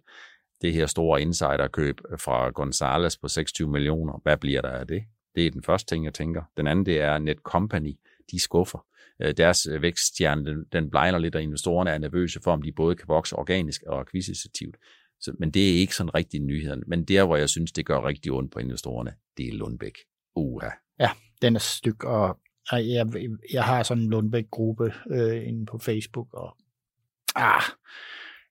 det 0.62 0.72
her 0.72 0.87
store 0.87 1.22
insiderkøb 1.22 2.00
øh, 2.12 2.18
fra 2.18 2.50
Gonzales 2.50 3.16
på 3.16 3.28
26 3.28 3.68
millioner, 3.68 4.20
hvad 4.22 4.37
bliver 4.37 4.61
der 4.61 4.70
af 4.70 4.87
det? 4.87 5.02
Det 5.35 5.46
er 5.46 5.50
den 5.50 5.62
første 5.62 5.94
ting, 5.94 6.04
jeg 6.04 6.14
tænker. 6.14 6.42
Den 6.57 6.66
anden, 6.66 6.87
det 6.87 7.00
er 7.00 7.18
Netcompany. 7.18 7.96
De 8.30 8.40
skuffer. 8.40 8.87
Øh, 9.22 9.35
deres 9.37 9.68
vækststjerne, 9.80 10.46
den, 10.46 10.64
den 10.72 10.90
blegner 10.90 11.18
lidt, 11.18 11.35
og 11.35 11.42
investorerne 11.42 11.90
er 11.90 11.98
nervøse 11.98 12.40
for, 12.44 12.52
om 12.52 12.62
de 12.62 12.72
både 12.72 12.96
kan 12.96 13.09
vokse 13.09 13.37
organisk 13.37 13.83
og 13.87 14.00
akquisitivt. 14.00 14.76
Så, 15.20 15.33
men 15.38 15.50
det 15.50 15.70
er 15.70 15.80
ikke 15.80 15.94
sådan 15.94 16.14
rigtig 16.14 16.40
nyheden. 16.40 16.83
Men 16.87 17.04
der, 17.04 17.24
hvor 17.24 17.37
jeg 17.37 17.48
synes, 17.48 17.72
det 17.72 17.87
gør 17.87 18.07
rigtig 18.07 18.33
ondt 18.33 18.52
på 18.52 18.59
investorerne, 18.59 19.14
det 19.37 19.48
er 19.48 19.52
Lundbæk. 19.52 19.94
Uha. 20.37 20.70
Ja, 21.00 21.11
den 21.44 21.57
er 21.57 21.61
styk, 21.61 22.04
og 22.04 22.38
jeg, 22.72 23.07
jeg 23.52 23.64
har 23.64 23.83
sådan 23.83 24.02
en 24.02 24.11
Lundbæk-gruppe 24.11 24.92
øh, 25.11 25.48
inde 25.48 25.66
på 25.66 25.78
Facebook, 25.78 26.35
og 26.35 26.57
ah, 27.37 27.62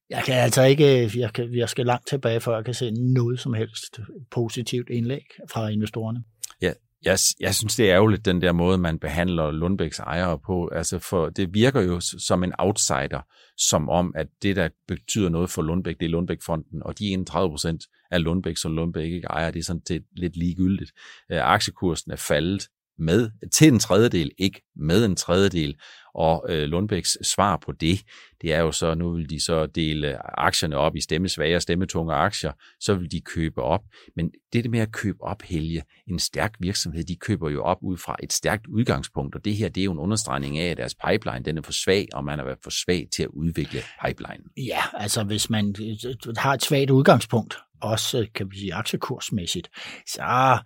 jeg 0.10 0.23
kan 0.25 0.36
altså 0.36 0.63
ikke, 0.63 1.19
jeg, 1.19 1.34
kan, 1.34 1.56
jeg 1.56 1.69
skal 1.69 1.86
langt 1.86 2.08
tilbage, 2.08 2.39
før 2.39 2.56
jeg 2.56 2.65
kan 2.65 2.73
se 2.73 2.91
noget 2.91 3.39
som 3.39 3.53
helst 3.53 3.99
positivt 4.32 4.89
indlæg 4.89 5.25
fra 5.51 5.67
investorerne. 5.67 6.23
Ja, 6.62 6.71
jeg, 7.06 7.17
jeg 7.39 7.56
synes, 7.56 7.75
det 7.75 7.89
er 7.89 7.95
ærgerligt, 7.95 8.25
den 8.25 8.41
der 8.41 8.51
måde, 8.51 8.77
man 8.77 8.99
behandler 8.99 9.51
Lundbæks 9.51 9.99
ejere 9.99 10.39
på. 10.39 10.67
Altså 10.67 10.99
for 10.99 11.29
det 11.29 11.53
virker 11.53 11.82
jo 11.82 11.99
som 11.99 12.43
en 12.43 12.53
outsider, 12.60 13.25
som 13.58 13.89
om, 13.89 14.13
at 14.15 14.27
det, 14.41 14.56
der 14.56 14.69
betyder 14.88 15.29
noget 15.29 15.49
for 15.49 15.62
Lundbæk, 15.62 15.99
det 15.99 16.06
er 16.06 16.10
Lundbækfonden, 16.10 16.84
og 16.84 16.99
de 16.99 17.06
31 17.06 17.49
procent 17.49 17.84
af 18.12 18.23
Lundbæk, 18.23 18.58
som 18.58 18.75
Lundbæk 18.75 19.12
ikke 19.12 19.27
ejer, 19.27 19.51
det 19.51 19.60
er 19.60 19.63
sådan 19.63 19.82
det 19.88 20.03
lidt 20.12 20.38
ligegyldigt. 20.38 20.91
Øh, 21.32 21.39
aktiekursen 21.41 22.12
er 22.12 22.15
faldet 22.15 22.67
med 22.99 23.29
til 23.58 23.67
en 23.67 23.79
tredjedel, 23.79 24.32
ikke 24.38 24.62
med 24.75 25.06
en 25.06 25.15
tredjedel. 25.15 25.75
Og 26.15 26.45
øh, 26.49 26.63
Lundbæks 26.63 27.17
svar 27.23 27.58
på 27.58 27.71
det, 27.71 27.99
det 28.41 28.53
er 28.53 28.60
jo 28.60 28.71
så, 28.71 28.95
nu 28.95 29.15
vil 29.15 29.29
de 29.29 29.43
så 29.43 29.65
dele 29.65 30.08
øh, 30.08 30.19
aktierne 30.38 30.77
op 30.77 30.95
i 30.95 31.01
stemmesvage 31.01 31.56
og 31.56 31.62
stemmetunge 31.62 32.13
aktier, 32.13 32.51
så 32.79 32.95
vil 32.95 33.12
de 33.12 33.21
købe 33.21 33.62
op. 33.62 33.82
Men 34.15 34.32
det 34.53 34.71
med 34.71 34.79
at 34.79 34.91
købe 34.91 35.23
op, 35.23 35.41
Helge, 35.41 35.84
en 36.08 36.19
stærk 36.19 36.53
virksomhed, 36.60 37.03
de 37.03 37.15
køber 37.15 37.49
jo 37.49 37.63
op 37.63 37.77
ud 37.82 37.97
fra 37.97 38.15
et 38.23 38.34
stærkt 38.34 38.67
udgangspunkt, 38.67 39.36
og 39.36 39.45
det 39.45 39.56
her, 39.56 39.69
det 39.69 39.82
er 39.82 39.86
jo 39.86 39.91
en 39.91 39.99
understregning 39.99 40.58
af, 40.58 40.71
at 40.71 40.77
deres 40.77 40.95
pipeline, 40.95 41.45
den 41.45 41.58
er 41.58 41.62
for 41.62 41.71
svag, 41.71 42.08
og 42.13 42.23
man 42.23 42.39
har 42.39 42.45
været 42.45 42.60
for 42.63 42.69
svag 42.69 43.08
til 43.15 43.23
at 43.23 43.29
udvikle 43.29 43.79
pipeline. 44.06 44.43
Ja, 44.58 44.82
altså 44.93 45.23
hvis 45.23 45.49
man 45.49 45.75
øh, 45.82 46.36
har 46.38 46.53
et 46.53 46.63
svagt 46.63 46.89
udgangspunkt, 46.89 47.58
også 47.82 48.21
øh, 48.21 48.27
kan 48.36 48.51
vi 48.51 48.58
sige 48.58 48.73
aktiekursmæssigt, 48.73 49.69
så 50.08 50.60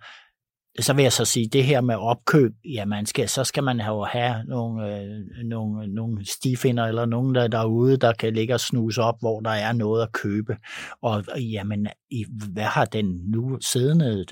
så 0.80 0.92
vil 0.92 1.02
jeg 1.02 1.12
så 1.12 1.24
sige, 1.24 1.48
det 1.48 1.64
her 1.64 1.80
med 1.80 1.94
opkøb, 1.94 2.52
ja, 2.64 2.84
man 2.84 3.06
skal, 3.06 3.28
så 3.28 3.44
skal 3.44 3.62
man 3.64 3.80
jo 3.80 4.04
have 4.04 4.44
nogle, 4.44 5.00
øh, 5.00 5.44
nogle, 5.44 5.94
nogle 5.94 6.26
stifinder 6.26 6.84
eller 6.84 7.06
nogen 7.06 7.34
der 7.34 7.48
derude, 7.48 7.96
der 7.96 8.12
kan 8.12 8.34
ligge 8.34 8.54
og 8.54 8.60
snuse 8.60 9.02
op, 9.02 9.20
hvor 9.20 9.40
der 9.40 9.50
er 9.50 9.72
noget 9.72 10.02
at 10.02 10.12
købe. 10.12 10.56
Og 11.02 11.24
jamen, 11.40 11.86
i, 12.10 12.24
hvad 12.52 12.64
har 12.64 12.84
den 12.84 13.20
nu 13.30 13.58
siddende 13.60 14.24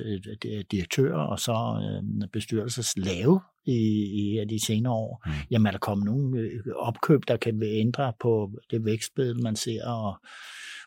øh, 0.44 0.64
direktør 0.70 1.14
og 1.14 1.40
så 1.40 1.80
øh, 1.82 2.28
bestyrelses 2.32 2.92
lave 2.96 3.40
i, 3.64 3.78
i 4.40 4.44
de 4.48 4.66
senere 4.66 4.92
år? 4.92 5.22
Mm. 5.26 5.32
Jamen, 5.50 5.66
er 5.66 5.70
der 5.70 5.78
kommet 5.78 6.06
nogle 6.06 6.38
øh, 6.38 6.61
opkøb, 6.76 7.20
der 7.28 7.37
kan 7.37 7.62
ændre 7.62 8.12
på 8.20 8.50
det 8.70 8.85
vækstbillede, 8.85 9.42
man 9.42 9.56
ser, 9.56 9.87
og 9.87 10.16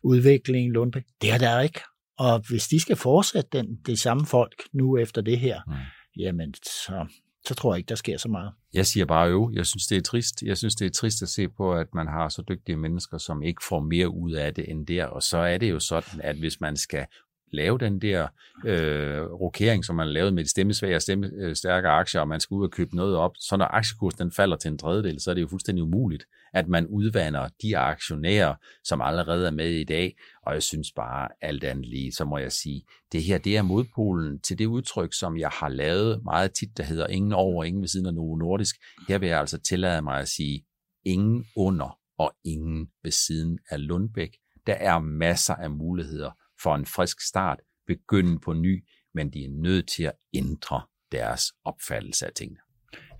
udvikling 0.04 0.68
i 0.68 0.70
Lundbæk? 0.70 1.04
Det 1.22 1.32
er 1.32 1.38
der 1.38 1.60
ikke. 1.60 1.80
Og 2.20 2.42
hvis 2.50 2.68
de 2.68 2.80
skal 2.80 2.96
fortsætte 2.96 3.50
den, 3.52 3.76
det 3.86 4.00
samme 4.00 4.26
folk 4.26 4.54
nu 4.74 4.98
efter 4.98 5.22
det 5.22 5.40
her, 5.40 5.62
mm. 5.68 5.74
jamen 6.18 6.54
så, 6.54 7.06
så 7.48 7.56
tror 7.56 7.74
jeg 7.74 7.78
ikke, 7.78 7.90
der 7.90 7.96
sker 7.96 8.18
så 8.18 8.28
meget. 8.28 8.52
Jeg 8.74 8.86
siger 8.86 9.06
bare 9.06 9.28
jo, 9.28 9.52
jeg 9.54 9.66
synes, 9.66 9.88
det 9.88 9.98
er 9.98 10.02
trist. 10.02 10.42
Jeg 10.42 10.58
synes, 10.58 10.76
det 10.76 10.86
er 10.86 10.90
trist 10.90 11.22
at 11.22 11.30
se 11.30 11.48
på, 11.50 11.74
at 11.74 11.88
man 11.94 12.08
har 12.08 12.30
så 12.30 12.44
dygtige 12.50 12.78
mennesker, 12.78 13.18
som 13.18 13.44
ikke 13.44 13.62
får 13.70 13.80
mere 13.80 14.10
ud 14.10 14.32
af 14.32 14.54
det 14.54 14.70
end 14.70 14.88
der. 14.88 15.06
Og 15.06 15.24
så 15.24 15.38
er 15.38 15.58
det 15.58 15.70
jo 15.70 15.80
sådan, 15.80 16.22
at 16.22 16.36
hvis 16.36 16.60
man 16.62 16.78
skal 16.78 17.06
lave 17.52 17.78
den 17.78 18.02
der 18.02 18.28
øh, 18.66 19.22
rokering, 19.22 19.86
som 19.86 19.96
man 19.96 20.08
lavede 20.08 20.32
med 20.32 20.44
de 20.44 20.50
stemmesvage 20.50 20.96
og 20.96 21.02
stemmestærke 21.02 21.88
øh, 21.88 21.94
aktier, 21.94 22.22
og 22.22 22.28
man 22.28 22.40
skal 22.40 22.56
ud 22.56 22.64
og 22.64 22.72
købe 22.72 22.96
noget 22.96 23.16
op, 23.16 23.32
så 23.40 23.58
når 23.58 23.66
aktiekursen 23.66 24.20
den 24.20 24.32
falder 24.32 24.58
til 24.58 24.72
en 24.72 24.78
tredjedel, 24.78 25.22
så 25.22 25.30
er 25.30 25.34
det 25.34 25.42
jo 25.42 25.48
fuldstændig 25.48 25.84
umuligt, 25.84 26.24
at 26.54 26.68
man 26.68 26.88
udvander 26.88 27.50
de 27.62 27.78
aktionærer, 27.78 28.56
som 28.84 29.02
allerede 29.02 29.48
er 29.48 29.52
med 29.52 29.70
i 29.70 29.84
dag, 29.84 30.16
og 30.46 30.54
jeg 30.54 30.64
synes 30.64 30.92
bare, 30.96 31.28
alt 31.42 31.64
andet 31.64 31.86
lige, 31.86 32.12
så 32.12 32.26
må 32.26 32.38
jeg 32.38 32.52
sige, 32.52 32.84
det 33.12 33.24
her, 33.24 33.38
det 33.38 33.58
er 33.58 33.62
modpolen 33.62 34.40
til 34.40 34.60
det 34.60 34.66
udtryk, 34.66 35.14
som 35.14 35.38
jeg 35.38 35.50
har 35.50 35.70
lavet 35.70 36.24
meget 36.24 36.52
tit, 36.54 36.78
der 36.78 36.84
hedder 36.84 37.08
ingen 37.08 37.34
over, 37.34 37.64
ingen 37.64 37.82
ved 37.82 37.88
siden 37.88 38.06
af 38.06 38.14
Novo 38.14 38.36
Nordisk. 38.36 38.76
Her 39.08 39.18
vil 39.18 39.30
jeg 39.30 39.40
altså 39.40 39.60
tillade 39.60 40.02
mig 40.02 40.20
at 40.20 40.28
sige, 40.28 40.66
ingen 41.06 41.46
under 41.56 42.00
og 42.18 42.32
ingen 42.46 42.88
ved 43.04 43.12
siden 43.12 43.60
af 43.70 43.88
Lundbæk. 43.88 44.30
Der 44.68 44.74
er 44.74 45.00
masser 45.00 45.56
af 45.56 45.72
muligheder 45.72 46.32
for 46.64 46.76
en 46.76 46.86
frisk 46.86 47.22
start, 47.22 47.60
begynde 47.88 48.40
på 48.40 48.54
ny, 48.54 48.84
men 49.14 49.34
de 49.34 49.46
er 49.46 49.50
nødt 49.50 49.88
til 49.88 50.04
at 50.04 50.14
ændre 50.34 50.82
deres 51.12 51.44
opfattelse 51.66 52.26
af 52.26 52.32
tingene. 52.36 52.60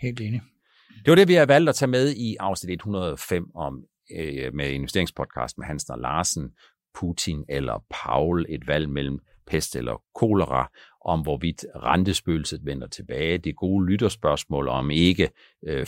Helt 0.02 0.22
enig. 0.22 0.42
Det 1.06 1.12
var 1.12 1.16
det, 1.16 1.28
vi 1.28 1.34
har 1.34 1.46
valgt 1.46 1.70
at 1.70 1.76
tage 1.76 1.90
med 1.90 2.16
i 2.16 2.36
afsnit 2.40 2.72
105 2.72 3.56
om 3.56 3.84
øh, 4.18 4.54
med 4.54 4.72
investeringspodcast 4.72 5.58
med 5.58 5.68
Hansen 5.68 5.94
og 5.94 6.00
Larsen, 6.00 6.52
Putin 7.00 7.46
eller 7.50 7.86
Paul, 7.90 8.46
et 8.50 8.68
valg 8.68 8.90
mellem 8.90 9.20
pest 9.48 9.76
eller 9.76 10.02
kolera, 10.16 10.72
om 11.06 11.22
hvorvidt 11.22 11.66
rentespøgelset 11.76 12.66
vender 12.66 12.88
tilbage. 12.88 13.38
Det 13.38 13.56
gode 13.56 13.86
lytterspørgsmål 13.86 14.68
om 14.68 14.92
ikke 14.92 15.26
5-7 15.26 15.70
øh, 15.70 15.82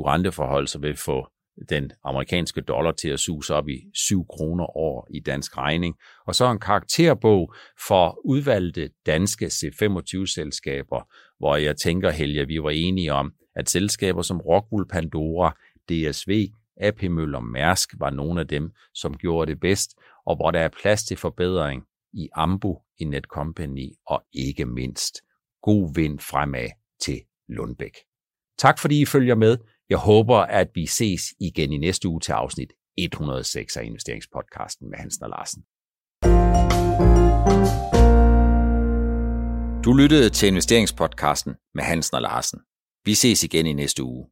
renteforhold, 0.00 0.66
så 0.66 0.78
vil 0.78 0.96
få 0.96 1.28
den 1.68 1.92
amerikanske 2.04 2.60
dollar 2.60 2.92
til 2.92 3.08
at 3.08 3.20
suge 3.20 3.44
op 3.50 3.68
i 3.68 3.80
7 3.94 4.26
kroner 4.26 4.76
år 4.76 5.08
i 5.10 5.20
dansk 5.20 5.58
regning. 5.58 5.96
Og 6.26 6.34
så 6.34 6.50
en 6.50 6.60
karakterbog 6.60 7.54
for 7.88 8.20
udvalgte 8.24 8.90
danske 9.06 9.46
C25-selskaber, 9.46 11.08
hvor 11.38 11.56
jeg 11.56 11.76
tænker, 11.76 12.10
Helge, 12.10 12.46
vi 12.46 12.62
var 12.62 12.70
enige 12.70 13.12
om, 13.12 13.32
at 13.56 13.70
selskaber 13.70 14.22
som 14.22 14.40
Rockwool 14.40 14.88
Pandora, 14.88 15.56
DSV, 15.88 16.46
AP 16.80 17.02
Møller 17.02 17.40
Mærsk 17.40 17.94
var 17.98 18.10
nogle 18.10 18.40
af 18.40 18.48
dem, 18.48 18.72
som 18.94 19.14
gjorde 19.14 19.50
det 19.50 19.60
bedst, 19.60 19.90
og 20.26 20.36
hvor 20.36 20.50
der 20.50 20.60
er 20.60 20.68
plads 20.82 21.04
til 21.04 21.16
forbedring 21.16 21.82
i 22.12 22.28
Ambu, 22.34 22.78
i 22.98 23.04
Netcompany 23.04 23.88
og 24.06 24.22
ikke 24.32 24.64
mindst 24.64 25.20
god 25.62 25.94
vind 25.94 26.18
fremad 26.18 26.68
til 27.00 27.20
Lundbæk. 27.48 27.96
Tak 28.58 28.78
fordi 28.78 29.02
I 29.02 29.04
følger 29.04 29.34
med. 29.34 29.58
Jeg 29.92 30.00
håber, 30.00 30.36
at 30.36 30.68
vi 30.74 30.86
ses 30.86 31.22
igen 31.40 31.72
i 31.72 31.78
næste 31.78 32.08
uge 32.08 32.20
til 32.20 32.32
afsnit 32.32 32.72
106 32.98 33.76
af 33.76 33.84
investeringspodcasten 33.84 34.90
med 34.90 34.98
Hansen 34.98 35.24
og 35.24 35.30
Larsen. 35.30 35.62
Du 39.84 39.92
lyttede 39.92 40.30
til 40.30 40.48
investeringspodcasten 40.48 41.54
med 41.74 41.84
Hansen 41.84 42.14
og 42.14 42.22
Larsen. 42.22 42.60
Vi 43.04 43.14
ses 43.14 43.44
igen 43.44 43.66
i 43.66 43.72
næste 43.72 44.02
uge. 44.02 44.26